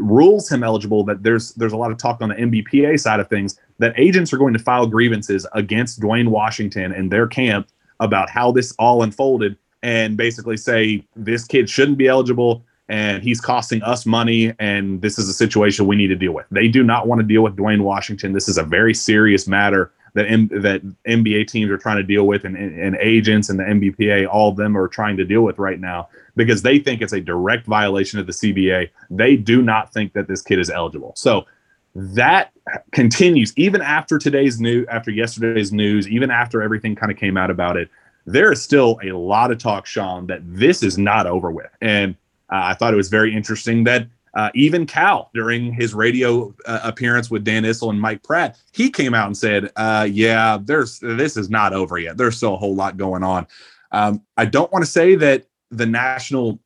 [0.00, 3.28] rules him eligible, that there's there's a lot of talk on the NBPA side of
[3.28, 7.68] things that agents are going to file grievances against Dwayne Washington and their camp
[8.00, 13.40] about how this all unfolded and basically say this kid shouldn't be eligible and he's
[13.40, 16.46] costing us money and this is a situation we need to deal with.
[16.50, 18.32] They do not want to deal with Dwayne Washington.
[18.32, 22.26] This is a very serious matter that M- that NBA teams are trying to deal
[22.26, 25.58] with and, and agents and the NBPA, all of them are trying to deal with
[25.58, 28.90] right now because they think it's a direct violation of the CBA.
[29.10, 31.12] They do not think that this kid is eligible.
[31.14, 31.46] So
[31.94, 32.52] that
[32.92, 37.50] continues even after today's news, after yesterday's news, even after everything kind of came out
[37.50, 37.90] about it.
[38.26, 41.70] There is still a lot of talk, Sean, that this is not over with.
[41.80, 42.14] And
[42.50, 47.30] I thought it was very interesting that uh, even Cal, during his radio uh, appearance
[47.30, 51.36] with Dan Issel and Mike Pratt, he came out and said, uh, "Yeah, there's this
[51.36, 52.16] is not over yet.
[52.16, 53.46] There's still a whole lot going on."
[53.90, 56.60] Um, I don't want to say that the national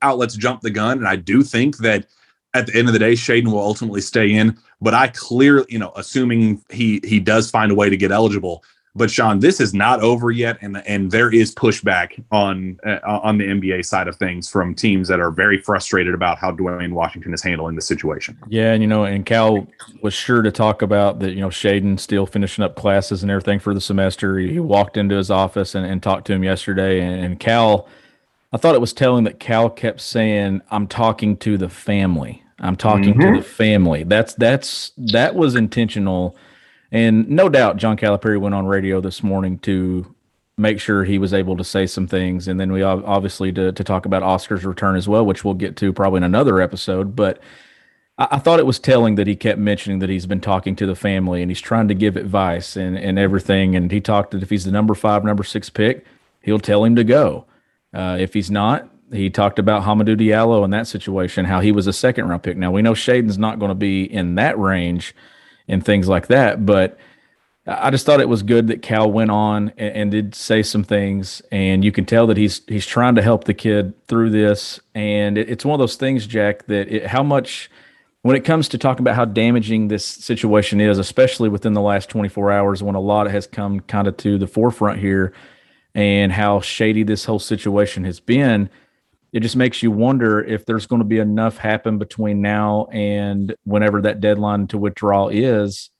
[0.00, 2.06] outlets jumped the gun, and I do think that
[2.54, 4.58] at the end of the day, Shaedon will ultimately stay in.
[4.80, 8.64] But I clearly, you know, assuming he he does find a way to get eligible.
[8.94, 13.38] But Sean, this is not over yet, and and there is pushback on uh, on
[13.38, 17.32] the NBA side of things from teams that are very frustrated about how Dwayne Washington
[17.32, 18.36] is handling the situation.
[18.48, 19.66] Yeah, and you know, and Cal
[20.02, 21.32] was sure to talk about that.
[21.32, 24.36] You know, Shaedon still finishing up classes and everything for the semester.
[24.38, 27.88] He walked into his office and, and talked to him yesterday, and, and Cal.
[28.52, 32.42] I thought it was telling that Cal kept saying, "I'm talking to the family.
[32.58, 33.36] I'm talking Mhm.
[33.36, 36.36] to the family." That's that's that was intentional,
[36.92, 40.14] and no doubt John Calipari went on radio this morning to
[40.56, 43.82] make sure he was able to say some things, and then we obviously to to
[43.82, 47.40] talk about Oscar's return as well, which we'll get to probably in another episode, but.
[48.18, 50.86] I I thought it was telling that he kept mentioning that he's been talking to
[50.86, 53.74] the family and he's trying to give advice and, and everything.
[53.74, 56.04] And he talked that if he's the number five, number six pick,
[56.42, 57.46] he'll tell him to go.
[57.94, 61.86] Uh, if he's not, he talked about Hamidou Diallo in that situation, how he was
[61.86, 62.56] a second round pick.
[62.56, 65.14] Now we know Shaedon's not going to be in that range
[65.68, 66.98] and things like that, but
[67.66, 70.82] I just thought it was good that Cal went on and, and did say some
[70.82, 74.80] things, and you can tell that he's he's trying to help the kid through this.
[74.94, 77.70] And it, it's one of those things, Jack, that it, how much
[78.22, 82.08] when it comes to talking about how damaging this situation is, especially within the last
[82.08, 85.32] 24 hours, when a lot has come kind of to the forefront here,
[85.94, 88.70] and how shady this whole situation has been,
[89.32, 93.54] it just makes you wonder if there's going to be enough happen between now and
[93.64, 95.90] whenever that deadline to withdraw is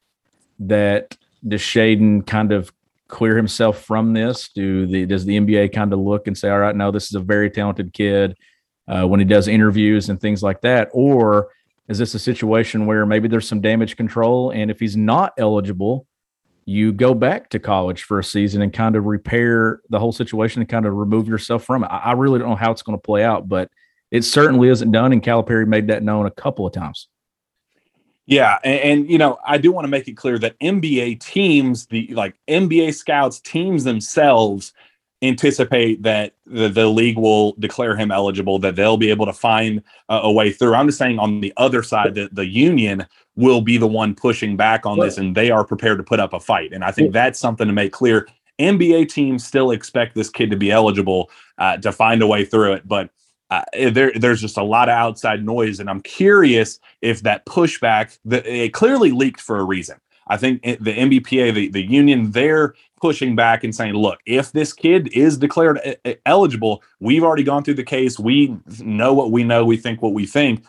[0.58, 1.16] that
[1.46, 2.72] does Shaedon kind of
[3.08, 4.50] clear himself from this?
[4.54, 7.14] Do the does the NBA kind of look and say, all right, no, this is
[7.14, 8.36] a very talented kid
[8.86, 11.48] uh, when he does interviews and things like that, or
[11.88, 16.06] is this a situation where maybe there's some damage control, and if he's not eligible,
[16.64, 20.62] you go back to college for a season and kind of repair the whole situation
[20.62, 21.88] and kind of remove yourself from it.
[21.88, 23.70] I, really don't know how it's going to play out, but
[24.10, 27.08] it certainly isn't done, and Calipari made that known a couple of times.
[28.26, 31.86] Yeah, and, and you know, I do want to make it clear that NBA teams,
[31.86, 34.72] the like NBA scouts teams themselves
[35.22, 39.82] anticipate that the, the league will declare him eligible, that they'll be able to find
[40.08, 40.74] a, a way through.
[40.74, 43.06] I'm just saying on the other side that the union
[43.36, 46.32] will be the one pushing back on this and they are prepared to put up
[46.32, 46.72] a fight.
[46.72, 48.28] And I think that's something to make clear.
[48.58, 52.74] NBA teams still expect this kid to be eligible uh, to find a way through
[52.74, 53.10] it, but
[53.50, 58.18] uh, there, there's just a lot of outside noise, and I'm curious if that pushback
[58.24, 60.00] that it clearly leaked for a reason.
[60.26, 64.72] I think the NBPA, the, the union, they're pushing back and saying, look, if this
[64.72, 65.80] kid is declared
[66.24, 68.18] eligible, we've already gone through the case.
[68.18, 69.64] We know what we know.
[69.64, 70.64] We think what we think.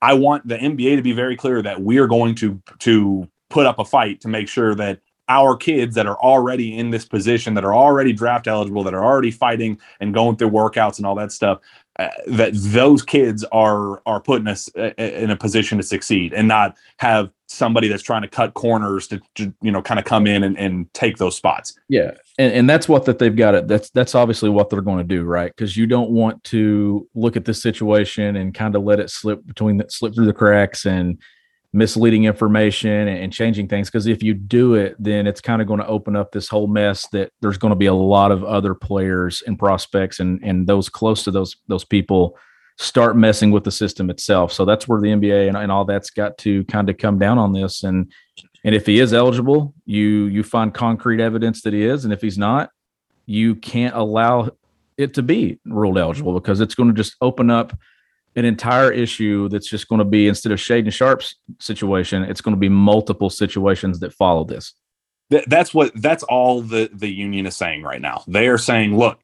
[0.00, 3.66] I want the NBA to be very clear that we are going to to put
[3.66, 7.54] up a fight to make sure that our kids that are already in this position,
[7.54, 11.14] that are already draft eligible, that are already fighting and going through workouts and all
[11.14, 11.58] that stuff,
[11.98, 16.48] uh, that those kids are are putting us uh, in a position to succeed and
[16.48, 20.26] not have somebody that's trying to cut corners to, to you know kind of come
[20.26, 21.74] in and, and take those spots.
[21.88, 23.68] Yeah, and, and that's what that they've got it.
[23.68, 25.52] That's that's obviously what they're going to do, right?
[25.54, 29.46] Because you don't want to look at this situation and kind of let it slip
[29.46, 31.18] between slip through the cracks and
[31.72, 33.88] misleading information and, changing things.
[33.88, 36.66] Because if you do it, then it's kind of going to open up this whole
[36.66, 40.66] mess that there's going to be a lot of other players and prospects and and
[40.66, 42.38] those close to those those people
[42.78, 44.52] start messing with the system itself.
[44.52, 47.38] So that's where the NBA and, and all that's got to kind of come down
[47.38, 48.12] on this and
[48.64, 52.20] and if he is eligible, you you find concrete evidence that he is, and if
[52.20, 52.70] he's not,
[53.26, 54.50] you can't allow
[54.96, 57.76] it to be ruled eligible because it's going to just open up
[58.36, 62.54] an entire issue that's just going to be instead of Shaedon Sharpe's situation, it's going
[62.54, 64.74] to be multiple situations that follow this.
[65.30, 68.22] Th- that's what that's all the the union is saying right now.
[68.26, 69.20] They are saying, look,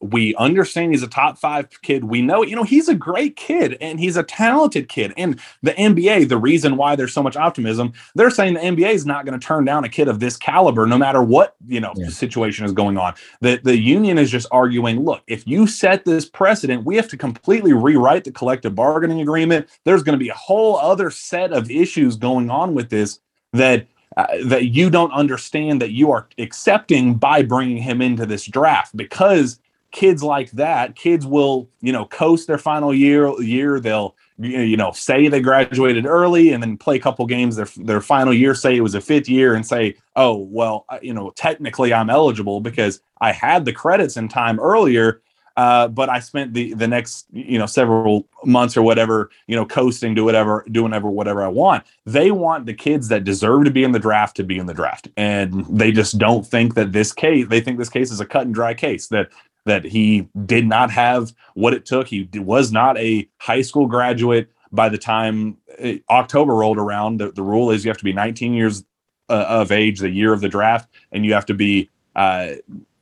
[0.00, 2.04] we understand he's a top five kid.
[2.04, 5.12] We know, you know, he's a great kid and he's a talented kid.
[5.16, 9.04] And the NBA, the reason why there's so much optimism, they're saying the NBA is
[9.06, 11.92] not going to turn down a kid of this caliber, no matter what you know
[11.96, 12.08] Yeah.
[12.08, 13.14] situation is going on.
[13.40, 17.16] The the union is just arguing, look, if you set this precedent, we have to
[17.16, 19.68] completely rewrite the collective bargaining agreement.
[19.84, 23.20] There's going to be a whole other set of issues going on with this
[23.52, 23.86] that
[24.16, 28.96] uh, that you don't understand that you are accepting by bringing him into this draft
[28.96, 29.60] because
[29.92, 34.92] kids like that kids will you know coast their final year year they'll you know
[34.92, 38.76] say they graduated early and then play a couple games their their final year say
[38.76, 43.00] it was a fifth year and say oh well you know technically i'm eligible because
[43.20, 45.20] i had the credits in time earlier
[45.56, 49.66] uh, but I spent the the next you know several months or whatever you know
[49.66, 51.84] coasting to whatever doing whatever whatever I want.
[52.06, 54.72] They want the kids that deserve to be in the draft to be in the
[54.72, 57.46] draft, and they just don't think that this case.
[57.48, 59.28] They think this case is a cut and dry case that
[59.70, 62.08] that he did not have what it took.
[62.08, 67.32] He was not a high school graduate by the time uh, October rolled around, the,
[67.32, 68.84] the rule is you have to be 19 years
[69.28, 72.50] uh, of age the year of the draft, and you have to be uh,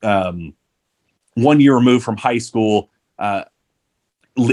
[0.03, 0.55] um,
[1.35, 2.91] one year removed from high school.
[3.19, 3.45] Uh,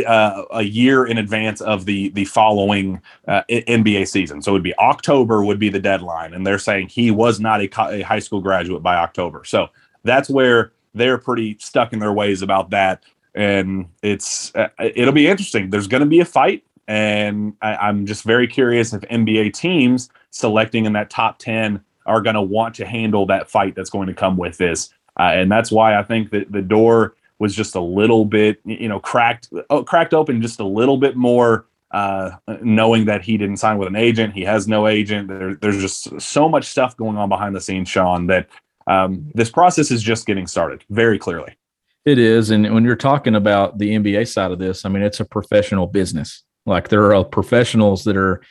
[0.08, 4.42] uh, a year in advance of the the following uh, NBA season.
[4.42, 7.62] So it would be October would be the deadline, and they're saying he was not
[7.62, 9.44] a, co- a, high school graduate by October.
[9.44, 9.68] So
[10.04, 13.04] that's where they're pretty stuck in their ways about that,
[13.36, 15.70] and it's uh, it'll be interesting.
[15.70, 20.10] There's going to be a fight, and I, am just very curious if NBA teams
[20.32, 24.08] selecting in that top ten are going to want to handle that fight that's going
[24.08, 24.90] to come with this,
[25.20, 28.88] uh, and that's why I think that the door was just a little bit, you
[28.88, 32.32] know, cracked oh, cracked open just a little bit more, uh,
[32.62, 34.34] knowing that he didn't sign with an agent.
[34.34, 35.28] He has no agent.
[35.28, 38.48] There, there's just so much stuff going on behind the scenes, Sean, that
[38.88, 41.58] um, this process is just getting started very clearly.
[42.06, 42.52] It is.
[42.52, 45.88] And when you're talking about the NBA side of this, I mean, it's a professional
[45.88, 46.44] business.
[46.66, 48.42] Like there are professionals that are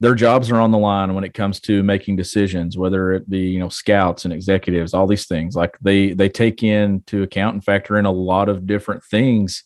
[0.00, 3.40] their jobs are on the line when it comes to making decisions whether it be
[3.40, 7.64] you know scouts and executives all these things like they they take into account and
[7.64, 9.62] factor in a lot of different things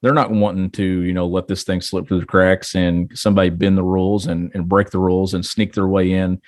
[0.00, 3.50] they're not wanting to you know let this thing slip through the cracks and somebody
[3.50, 6.40] bend the rules and, and break the rules and sneak their way in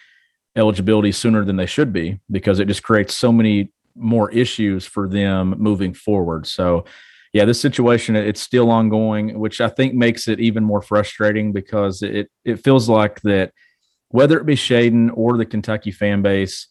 [0.56, 5.08] eligibility sooner than they should be because it just creates so many more issues for
[5.08, 6.84] them moving forward so
[7.32, 12.02] yeah, this situation it's still ongoing, which I think makes it even more frustrating because
[12.02, 13.52] it it feels like that
[14.08, 16.66] whether it be Shaedon or the Kentucky fan base,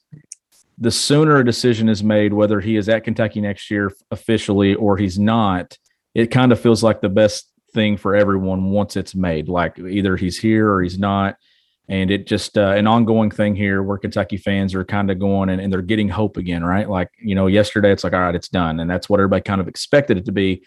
[0.77, 4.97] the sooner a decision is made whether he is at Kentucky next year officially or
[4.97, 5.77] he's not,
[6.13, 9.47] it kind of feels like the best thing for everyone once it's made.
[9.47, 11.38] Like either he's here or he's not
[11.89, 15.49] and it just uh, an ongoing thing here where Kentucky fans are kind of going
[15.49, 16.87] and, and they're getting hope again, right?
[16.87, 19.59] Like you know, yesterday it's like all right, it's done, and that's what everybody kind
[19.59, 20.63] of expected it to be,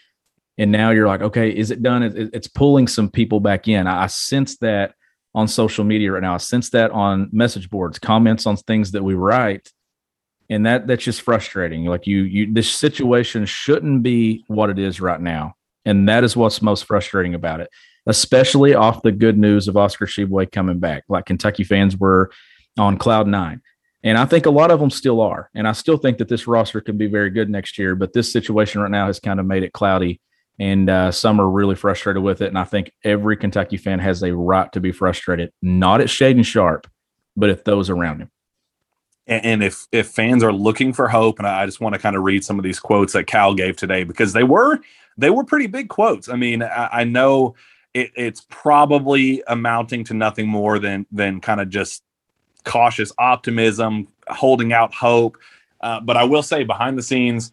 [0.57, 2.03] and now you're like, okay, is it done?
[2.03, 3.87] It, it's pulling some people back in.
[3.87, 4.95] I, I sense that
[5.33, 6.35] on social media right now.
[6.35, 9.71] I sense that on message boards, comments on things that we write,
[10.49, 11.85] and that that's just frustrating.
[11.85, 15.55] Like you, you, this situation shouldn't be what it is right now,
[15.85, 17.69] and that is what's most frustrating about it
[18.05, 21.03] especially off the good news of Oscar Tshiebwe coming back.
[21.07, 22.31] Like Kentucky fans were
[22.77, 23.61] on cloud nine.
[24.03, 25.49] And I think a lot of them still are.
[25.55, 27.95] And I still think that this roster can be very good next year.
[27.95, 30.19] But this situation right now has kind of made it cloudy.
[30.59, 32.47] And uh, some are really frustrated with it.
[32.47, 36.45] And I think every Kentucky fan has a right to be frustrated, not at Shaedon
[36.45, 36.87] Sharpe,
[37.37, 38.29] but at those around him.
[39.25, 42.23] And if if fans are looking for hope, and I just want to kind of
[42.23, 44.79] read some of these quotes that Cal gave today because they were
[45.17, 46.27] they were pretty big quotes.
[46.27, 47.55] I mean, I, I know
[47.93, 52.03] it, it's probably amounting to nothing more than than kind of just
[52.65, 55.37] cautious optimism, holding out hope.
[55.81, 57.51] Uh, but I will say, behind the scenes,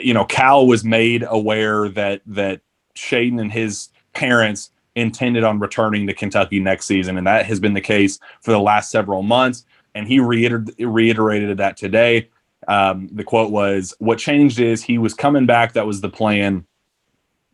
[0.00, 2.60] you know, Cal was made aware that that
[2.94, 7.74] Shaedon and his parents intended on returning to Kentucky next season, and that has been
[7.74, 9.64] the case for the last several months.
[9.94, 12.28] And he reiter- reiterated that today.
[12.68, 15.72] Um, the quote was, "What changed is he was coming back.
[15.72, 16.66] That was the plan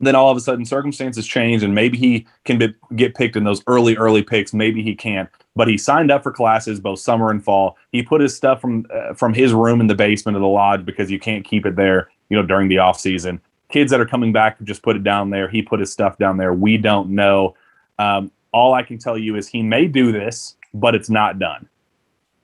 [0.01, 3.45] then all of a sudden circumstances change and maybe he can be, get picked in
[3.45, 4.53] those early early picks.
[4.53, 5.29] Maybe he can't
[5.59, 7.77] but he signed up for classes both summer and fall.
[7.91, 10.85] He put his stuff from uh, from his room in the basement of the lodge
[10.85, 13.41] because you can't keep it there you know during the off season.
[13.69, 15.49] Kids that are coming back just put it down there.
[15.49, 16.55] He put his stuff down there.
[16.55, 17.57] We don't know.
[17.99, 21.69] Um, all i can tell you is he may do this but it's not done.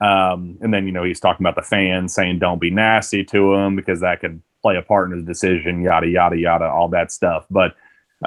[0.01, 3.53] Um, and then you know he's talking about the fans saying don't be nasty to
[3.53, 7.11] him because that could play a part in his decision, yada yada yada, all that
[7.11, 7.45] stuff.
[7.51, 7.75] But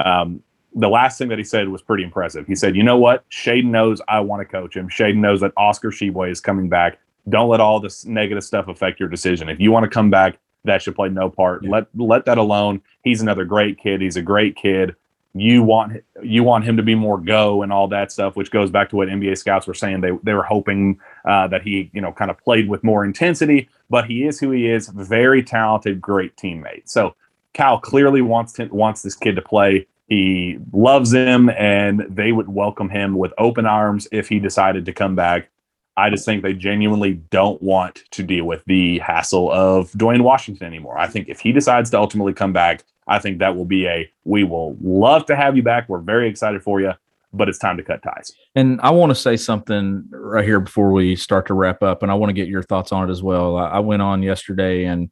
[0.03, 0.41] um,
[0.73, 2.47] the last thing that he said was pretty impressive.
[2.47, 3.29] He said, "You know what?
[3.29, 4.87] Shaedon knows I want to coach him.
[4.87, 6.97] Shaedon knows that Oscar Tshiebwe is coming back.
[7.27, 9.49] Don't let all this negative stuff affect your decision.
[9.49, 11.63] If you want to come back, that should play no part.
[11.63, 11.71] Yeah.
[11.71, 12.81] Let let that alone.
[13.03, 13.99] He's another great kid.
[14.01, 14.95] He's a great kid
[15.33, 18.71] you want you want him to be more go and all that stuff, which goes
[18.71, 20.01] back to what NBA scouts were saying.
[20.01, 23.69] They they were hoping uh, that he you know kind of played with more intensity,
[23.89, 24.89] but he is who he is.
[24.89, 26.89] Very talented, great teammate.
[26.89, 27.15] So
[27.53, 29.87] Cal clearly wants to, wants this kid to play.
[30.07, 34.93] He loves him, and they would welcome him with open arms if he decided to
[34.93, 35.49] come back.
[35.97, 40.65] I just think they genuinely don't want to deal with the hassle of Dwayne Washington
[40.65, 40.97] anymore.
[40.97, 44.09] I think if he decides to ultimately come back, I think that will be a
[44.23, 45.89] we will love to have you back.
[45.89, 46.93] We're very excited for you,
[47.33, 48.31] but it's time to cut ties.
[48.55, 52.11] And I want to say something right here before we start to wrap up, and
[52.11, 53.57] I want to get your thoughts on it as well.
[53.57, 55.09] I went on yesterday and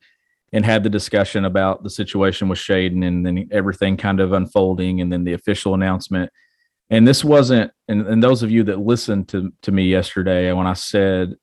[0.53, 5.01] and had the discussion about the situation with Shaedon and then everything kind of unfolding
[5.01, 6.31] and then the official announcement.
[6.89, 10.65] And this wasn't, and, and those of you that listened to, to me yesterday when
[10.65, 11.35] I said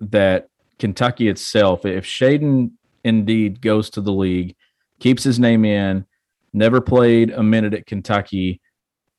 [0.00, 2.72] that Kentucky itself, if Shaedon
[3.02, 4.54] indeed goes to the league,
[4.98, 6.04] keeps his name in,
[6.52, 8.60] never played a minute at Kentucky,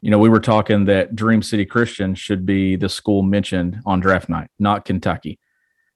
[0.01, 3.99] you know, we were talking that Dream City Christian should be the school mentioned on
[3.99, 5.39] draft night, not Kentucky.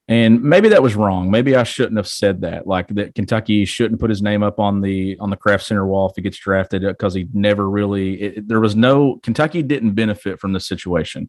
[0.08, 1.32] And maybe that was wrong.
[1.32, 2.68] Maybe I shouldn't have said that.
[2.68, 6.08] Like that Kentucky shouldn't put his name up on the on the craft Center wall
[6.10, 8.22] if he gets drafted uh, because he never really.
[8.22, 11.28] It, there was no Kentucky didn't benefit from the situation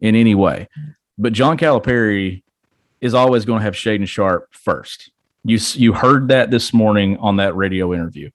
[0.00, 0.68] in any way.
[1.18, 2.44] But John Calipari
[3.00, 5.10] is always going to have Shaedon Sharpe first.
[5.42, 8.30] You you heard that this morning on that radio interview,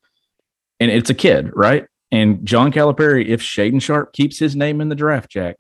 [0.82, 1.86] and it's a kid, right?
[2.12, 5.58] And John Calipari, if Shaedon Sharpe keeps his name in the draft, Jack,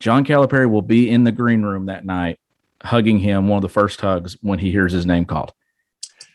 [0.00, 2.38] John Calipari will be in the green room that night
[2.82, 5.52] hugging him one of the first hugs when he hears his name called.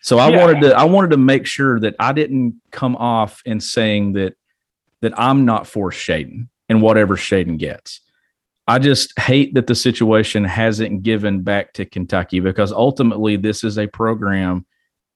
[0.01, 0.37] So I yeah.
[0.37, 4.33] wanted to I wanted to make sure that I didn't come off in saying that
[5.01, 8.01] that I'm not for Shaedon and whatever Shaedon gets.
[8.67, 13.77] I just hate that the situation hasn't given back to Kentucky because ultimately this is
[13.77, 14.65] a program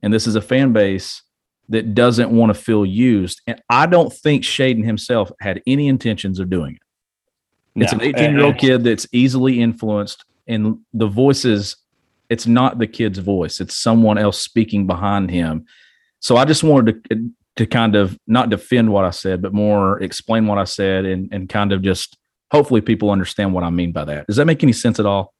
[0.01, 1.22] and this is a fan base
[1.70, 3.41] that doesn't want to feel used.
[3.47, 6.82] And I don't think Shaedon himself had any intentions of doing it.
[7.84, 7.99] It's no.
[7.99, 11.78] an 18 year old kid that's easily influenced and the voices
[12.30, 15.66] it's not the kid's voice it's someone else speaking behind him
[16.20, 17.22] so i just wanted to eh,
[17.55, 21.32] to kind of not defend what i said but more explain what i said and
[21.32, 22.18] and kind of just
[22.51, 25.34] hopefully people understand what i mean by that does that make any sense at all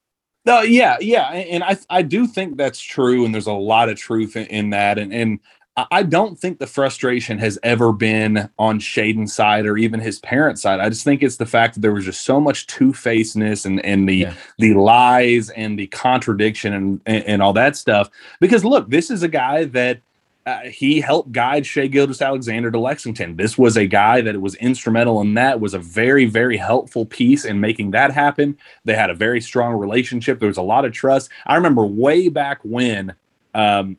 [0.46, 3.98] no, yeah, yeah, and I I do think that's true, and there's a lot of
[3.98, 5.40] truth in, in that, and and
[5.76, 10.62] I don't think the frustration has ever been on Shaedon's side or even his parents'
[10.62, 10.80] side.
[10.80, 13.84] I just think it's the fact that there was just so much two facedness and,
[13.84, 14.34] and the yeah.
[14.60, 18.12] the lies and the contradiction and, and, and all that stuff.
[18.40, 20.02] Because look, this is a guy that
[20.46, 23.36] uh, he helped guide Shai Gilgeous-Alexander to Lexington.
[23.36, 25.60] This was a guy that was instrumental in that.
[25.60, 28.60] Was a very very helpful piece in making that happen.
[28.86, 30.40] They had a very strong relationship.
[30.40, 31.32] There was a lot of trust.
[31.48, 33.16] I remember way back when.
[33.56, 33.98] Um,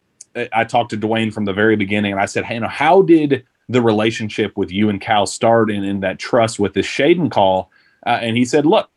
[0.52, 3.02] I talked to Dwayne from the very beginning, and I said, "Hey, you know, how
[3.02, 7.30] did the relationship with you and Cal start, and in that trust with this Shaedon
[7.30, 7.70] call?"
[8.06, 8.90] Uh, and he said, "Look,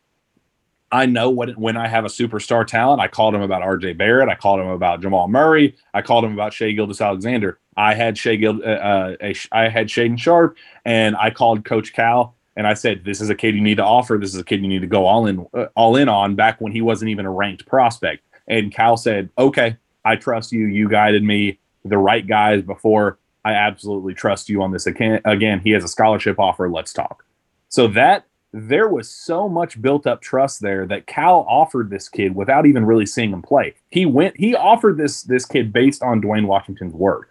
[0.92, 3.02] I know what when I have a superstar talent.
[3.02, 3.94] I called him about R.J.
[3.94, 4.30] Barrett.
[4.30, 5.76] I called him about Jamal Murray.
[5.94, 7.60] I called him about Shai Gilgeous-Alexander.
[7.76, 12.36] I had Shai Gild, uh, uh, I had Shaedon Sharpe, and I called Coach Cal."
[12.56, 14.18] And I said, "This is a kid you need to offer.
[14.18, 16.60] This is a kid you need to go all in, uh, all in on." Back
[16.60, 19.76] when he wasn't even a ranked prospect, and Cal said, "Okay,
[20.08, 20.66] I trust you.
[20.66, 23.20] You guided me the right guys before.
[23.44, 25.22] I absolutely trust you on this again.
[25.26, 26.70] Again, he has a scholarship offer.
[26.70, 27.26] Let's talk.
[27.70, 32.36] So that there was so much built up trust there that Cal offered this kid
[32.36, 33.76] without even really seeing him play.
[33.90, 37.26] He went, he offered this this kid based on Dwayne Washington's word.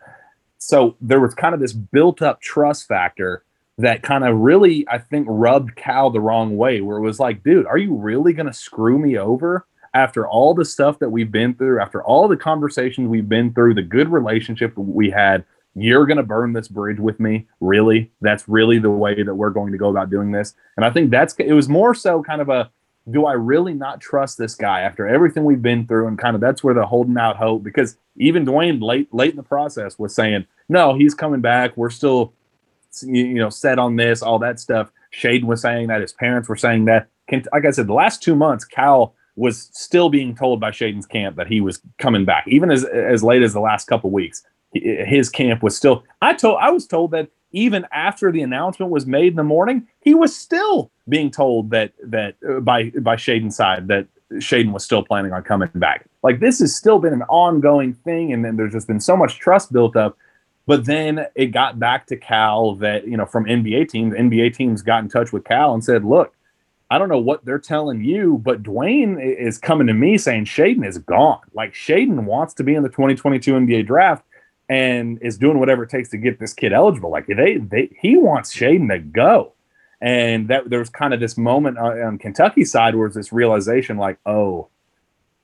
[0.59, 3.45] So there was kind of this built up trust factor
[3.79, 7.43] that kind of really, I think, rubbed Cal the wrong way, where it was like,
[7.43, 9.67] dude, are you really going to screw me over
[9.97, 13.73] after all the stuff that we've been through, after all the conversations we've been through,
[13.73, 15.43] the good relationship we had,
[15.75, 17.47] you're going to burn this bridge with me.
[17.61, 18.11] Really?
[18.21, 20.55] That's really the way that we're going to go about doing this.
[20.77, 22.71] And I think that's, it was more so kind of a,
[23.11, 26.09] do I really not trust this guy after everything we've been through?
[26.09, 29.37] And kind of that's where the holding out hope, because even Dwayne late, late in
[29.37, 31.75] the process was saying, no, he's coming back.
[31.77, 32.35] We're still,
[33.03, 34.91] you know, set on this, all that stuff.
[35.15, 37.09] Shaedon was saying that his parents were saying that.
[37.31, 41.37] Like I said, the last two months, Cal was still being told by Shaedon's camp
[41.37, 44.43] that he was coming back, even as as late as the last couple weeks.
[44.73, 46.05] His camp was still.
[46.21, 49.87] I told I was told that even after the announcement was made in the morning,
[50.01, 54.85] he was still being told that that uh, by by Shaedon's side that Shaedon was
[54.85, 56.07] still planning on coming back.
[56.23, 59.39] Like this has still been an ongoing thing, and then there's just been so much
[59.39, 60.17] trust built up.
[60.67, 64.83] But then it got back to Cal that you know from NBA teams, NBA teams
[64.83, 66.35] got in touch with Cal and said, "Look,
[66.91, 70.87] I don't know what they're telling you, but Dwayne is coming to me saying Shaedon
[70.87, 71.41] is gone.
[71.53, 74.25] Like Shaedon wants to be in the 2022 NBA draft
[74.69, 77.11] and is doing whatever it takes to get this kid eligible.
[77.11, 79.53] Like they, they he wants Shaedon to go.
[80.01, 83.97] And that there was kind of this moment on Kentucky side where it's this realization
[83.97, 84.69] like, oh,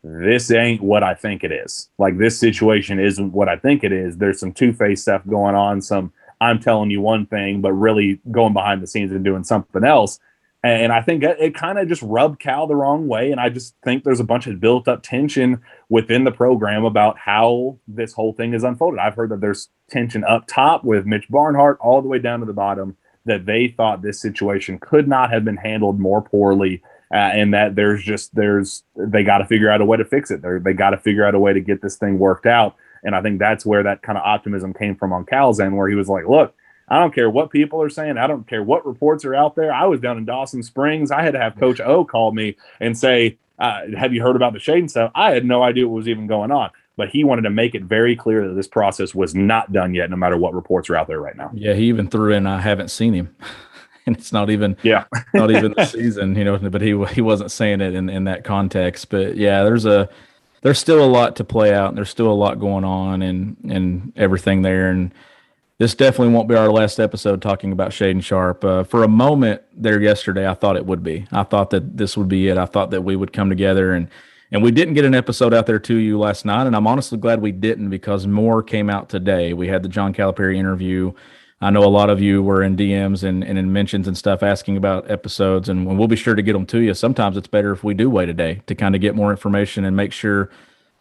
[0.05, 1.89] this ain't what I think it is.
[1.99, 4.19] Like this situation isn't what I think it is.
[4.19, 8.53] There's some two-faced stuff going on, some I'm telling you one thing, but really going
[8.53, 10.19] behind the scenes and doing something else
[10.65, 13.33] and I think it, kind of just rubbed Cal the wrong way.
[13.33, 17.19] And I just think there's a bunch of built up tension within the program about
[17.19, 19.01] how this whole thing is unfolded.
[19.01, 22.47] I've heard that there's tension up top with Mitch Barnhart all the way down to
[22.47, 26.83] the bottom that they thought this situation could not have been handled more poorly.
[27.13, 30.31] Uh, and that there's just there's they got to figure out a way to fix
[30.31, 30.41] it.
[30.41, 32.77] They're, they got to figure out a way to get this thing worked out.
[33.05, 35.89] And I think that's where that kind of optimism came from on Cal's end, where
[35.89, 36.55] he was like, "Look,
[36.93, 38.19] I don't care what people are saying.
[38.19, 39.73] I don't care what reports are out there.
[39.73, 41.11] I was down in Dawson Springs.
[41.11, 44.53] I had to have Coach O call me and say, uh, "Have you heard about
[44.53, 46.69] the Shaedon stuff?" I had no idea what was even going on,
[46.99, 50.11] but he wanted to make it very clear that this process was not done yet,
[50.11, 51.51] no matter what reports are out there right now.
[51.55, 53.35] Yeah, he even threw in, "I haven't seen him."
[54.07, 55.05] and it's not even Yeah.
[55.35, 56.59] not even the season, you know.
[56.59, 59.09] But he he wasn't saying it in in that context.
[59.09, 60.11] But yeah, there's a
[60.61, 63.57] there's still a lot to play out, and there's still a lot going on, and
[63.67, 64.91] and everything there.
[64.91, 65.15] And
[65.83, 68.65] this definitely won't be our last episode talking about Shaedon Sharpe.
[68.65, 71.27] Uh, for a moment there yesterday, I thought it would be.
[71.33, 72.57] I thought that this would be it.
[72.57, 74.09] I thought that we would come together and.
[74.55, 77.17] And we didn't get an episode out there to you last night, and I'm honestly
[77.17, 79.55] glad we didn't because more came out today.
[79.55, 81.15] We had the John Calipari interview.
[81.63, 84.43] I know a lot of you were in DMs and, and in mentions and stuff
[84.43, 86.93] asking about episodes, and we'll be sure to get them to you.
[86.93, 89.87] Sometimes it's better if we do wait a day to kind of get more information
[89.87, 90.51] and make sure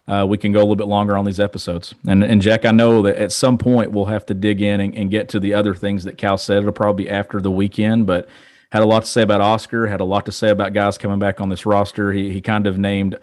[0.07, 1.93] uh, we can go a little bit longer on these episodes.
[2.07, 4.95] And and Jack, I know that at some point we'll have to dig in and,
[4.95, 6.59] and get to the other things that Cal said.
[6.59, 8.27] It'll probably be after the weekend, but
[8.71, 11.19] had a lot to say about Oscar, had a lot to say about guys coming
[11.19, 12.11] back on this roster.
[12.13, 13.17] He he kind of named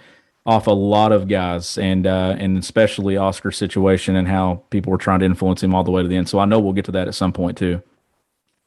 [0.46, 4.98] off a lot of guys and uh, and especially Oscar's situation and how people were
[4.98, 6.28] trying to influence him all the way to the end.
[6.28, 7.82] So I know we'll get to that at some point too.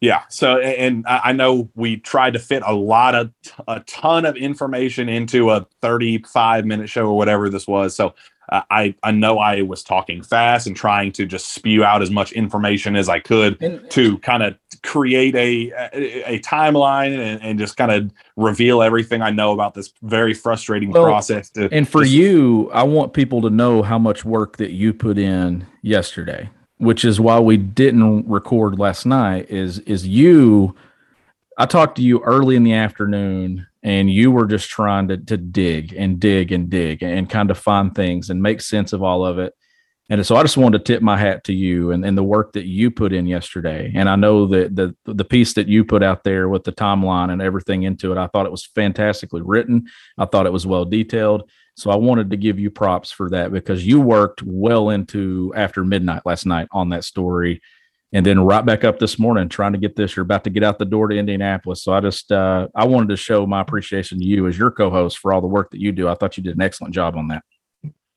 [0.01, 0.23] Yeah.
[0.29, 3.31] So, and I know we tried to fit a lot of,
[3.67, 7.95] a ton of information into a 35 minute show or whatever this was.
[7.95, 8.15] So,
[8.51, 12.09] uh, I, I know I was talking fast and trying to just spew out as
[12.09, 17.41] much information as I could And, to kind of create a, a, a timeline and,
[17.41, 21.49] and just kind of reveal everything I know about this very frustrating process.
[21.51, 24.93] To, and for just- you, I want people to know how much work that you
[24.93, 26.49] put in yesterday,
[26.82, 29.49] which is why we didn't record last night.
[29.49, 30.75] Is is you?
[31.57, 35.38] I talked to you early in the afternoon, and you were just trying to to
[35.38, 39.23] dig and dig and dig and kind of find things and make sense of all
[39.23, 39.53] of it.
[40.09, 42.51] And so I just wanted to tip my hat to you and, and the work
[42.53, 43.93] that you put in yesterday.
[43.95, 47.32] And I know that the the piece that you put out there with the timeline
[47.32, 49.86] and everything into it, I thought it was fantastically written.
[50.17, 51.47] I thought it was well detailed.
[51.76, 55.84] So I wanted to give you props for that because you worked well into after
[55.84, 57.61] midnight last night on that story.
[58.13, 60.15] And then right back up this morning trying to get this.
[60.15, 61.82] You're about to get out the door to Indianapolis.
[61.82, 65.17] So I just uh, I wanted to show my appreciation to you as your co-host
[65.17, 66.09] for all the work that you do.
[66.09, 67.43] I thought you did an excellent job on that.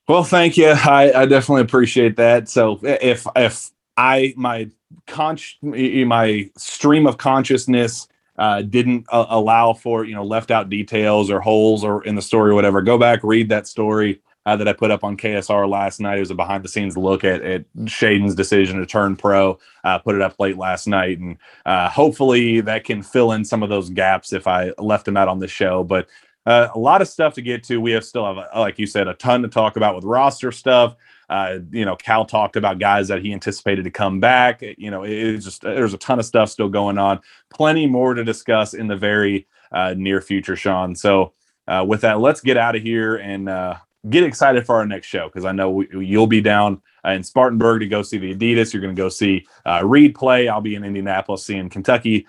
[0.09, 0.69] Well, thank you.
[0.69, 2.49] I, I definitely appreciate that.
[2.49, 4.69] So if if I my
[5.07, 11.31] conch my stream of consciousness uh, didn't uh, allow for you know left out details
[11.31, 14.69] or holes or in the story or whatever, go back read that story uh, that
[14.69, 16.19] I put up on KSR last night.
[16.19, 19.59] It was a behind the scenes look at at Shaedon's decision to turn pro.
[19.83, 23.63] Uh, put it up late last night, and uh, hopefully that can fill in some
[23.63, 25.85] of those gaps if I left them out on the show.
[25.85, 26.09] But
[26.47, 27.81] uh, a lot of stuff to get to.
[27.81, 30.97] We have still have, like you said, a ton to talk about with roster stuff.
[31.29, 34.63] Uh, you know, Cal talked about guys that he anticipated to come back.
[34.63, 37.21] You know, it's just there's a ton of stuff still going on.
[37.51, 40.95] Plenty more to discuss in the very uh, near future, Sean.
[40.95, 41.33] So,
[41.67, 43.77] uh, with that, let's get out of here and uh,
[44.11, 47.23] get excited for our next show because I know we, you'll be down uh, in
[47.23, 48.73] Spartanburg to go see the Adidas.
[48.73, 50.49] You're going to go see uh, Reed play.
[50.49, 52.27] I'll be in Indianapolis seeing Kentucky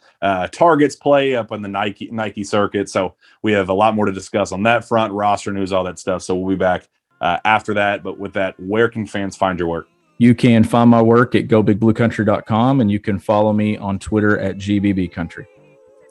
[0.51, 2.89] Targets play up on the Nike Nike circuit.
[2.89, 5.99] So we have a lot more to discuss on that front, roster news, all that
[5.99, 6.23] stuff.
[6.23, 6.87] So we'll be back
[7.25, 8.03] uh, after that.
[8.03, 9.87] But with that, where can fans find your work?
[10.17, 14.57] You can find my work at gobigbluecountry.com and you can follow me on Twitter at
[14.57, 15.45] gbbcountry.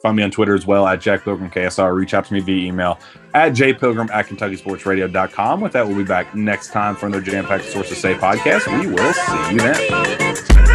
[0.03, 1.95] Find me on Twitter as well at Jack Pilgrim KSR.
[1.95, 2.99] Reach out to me via email
[3.33, 5.61] at jpilgrim at KentuckySportsRadio.com.
[5.61, 8.67] With that, we'll be back next time for another Jam Packed Sources Say podcast.
[8.79, 10.74] We will see you then.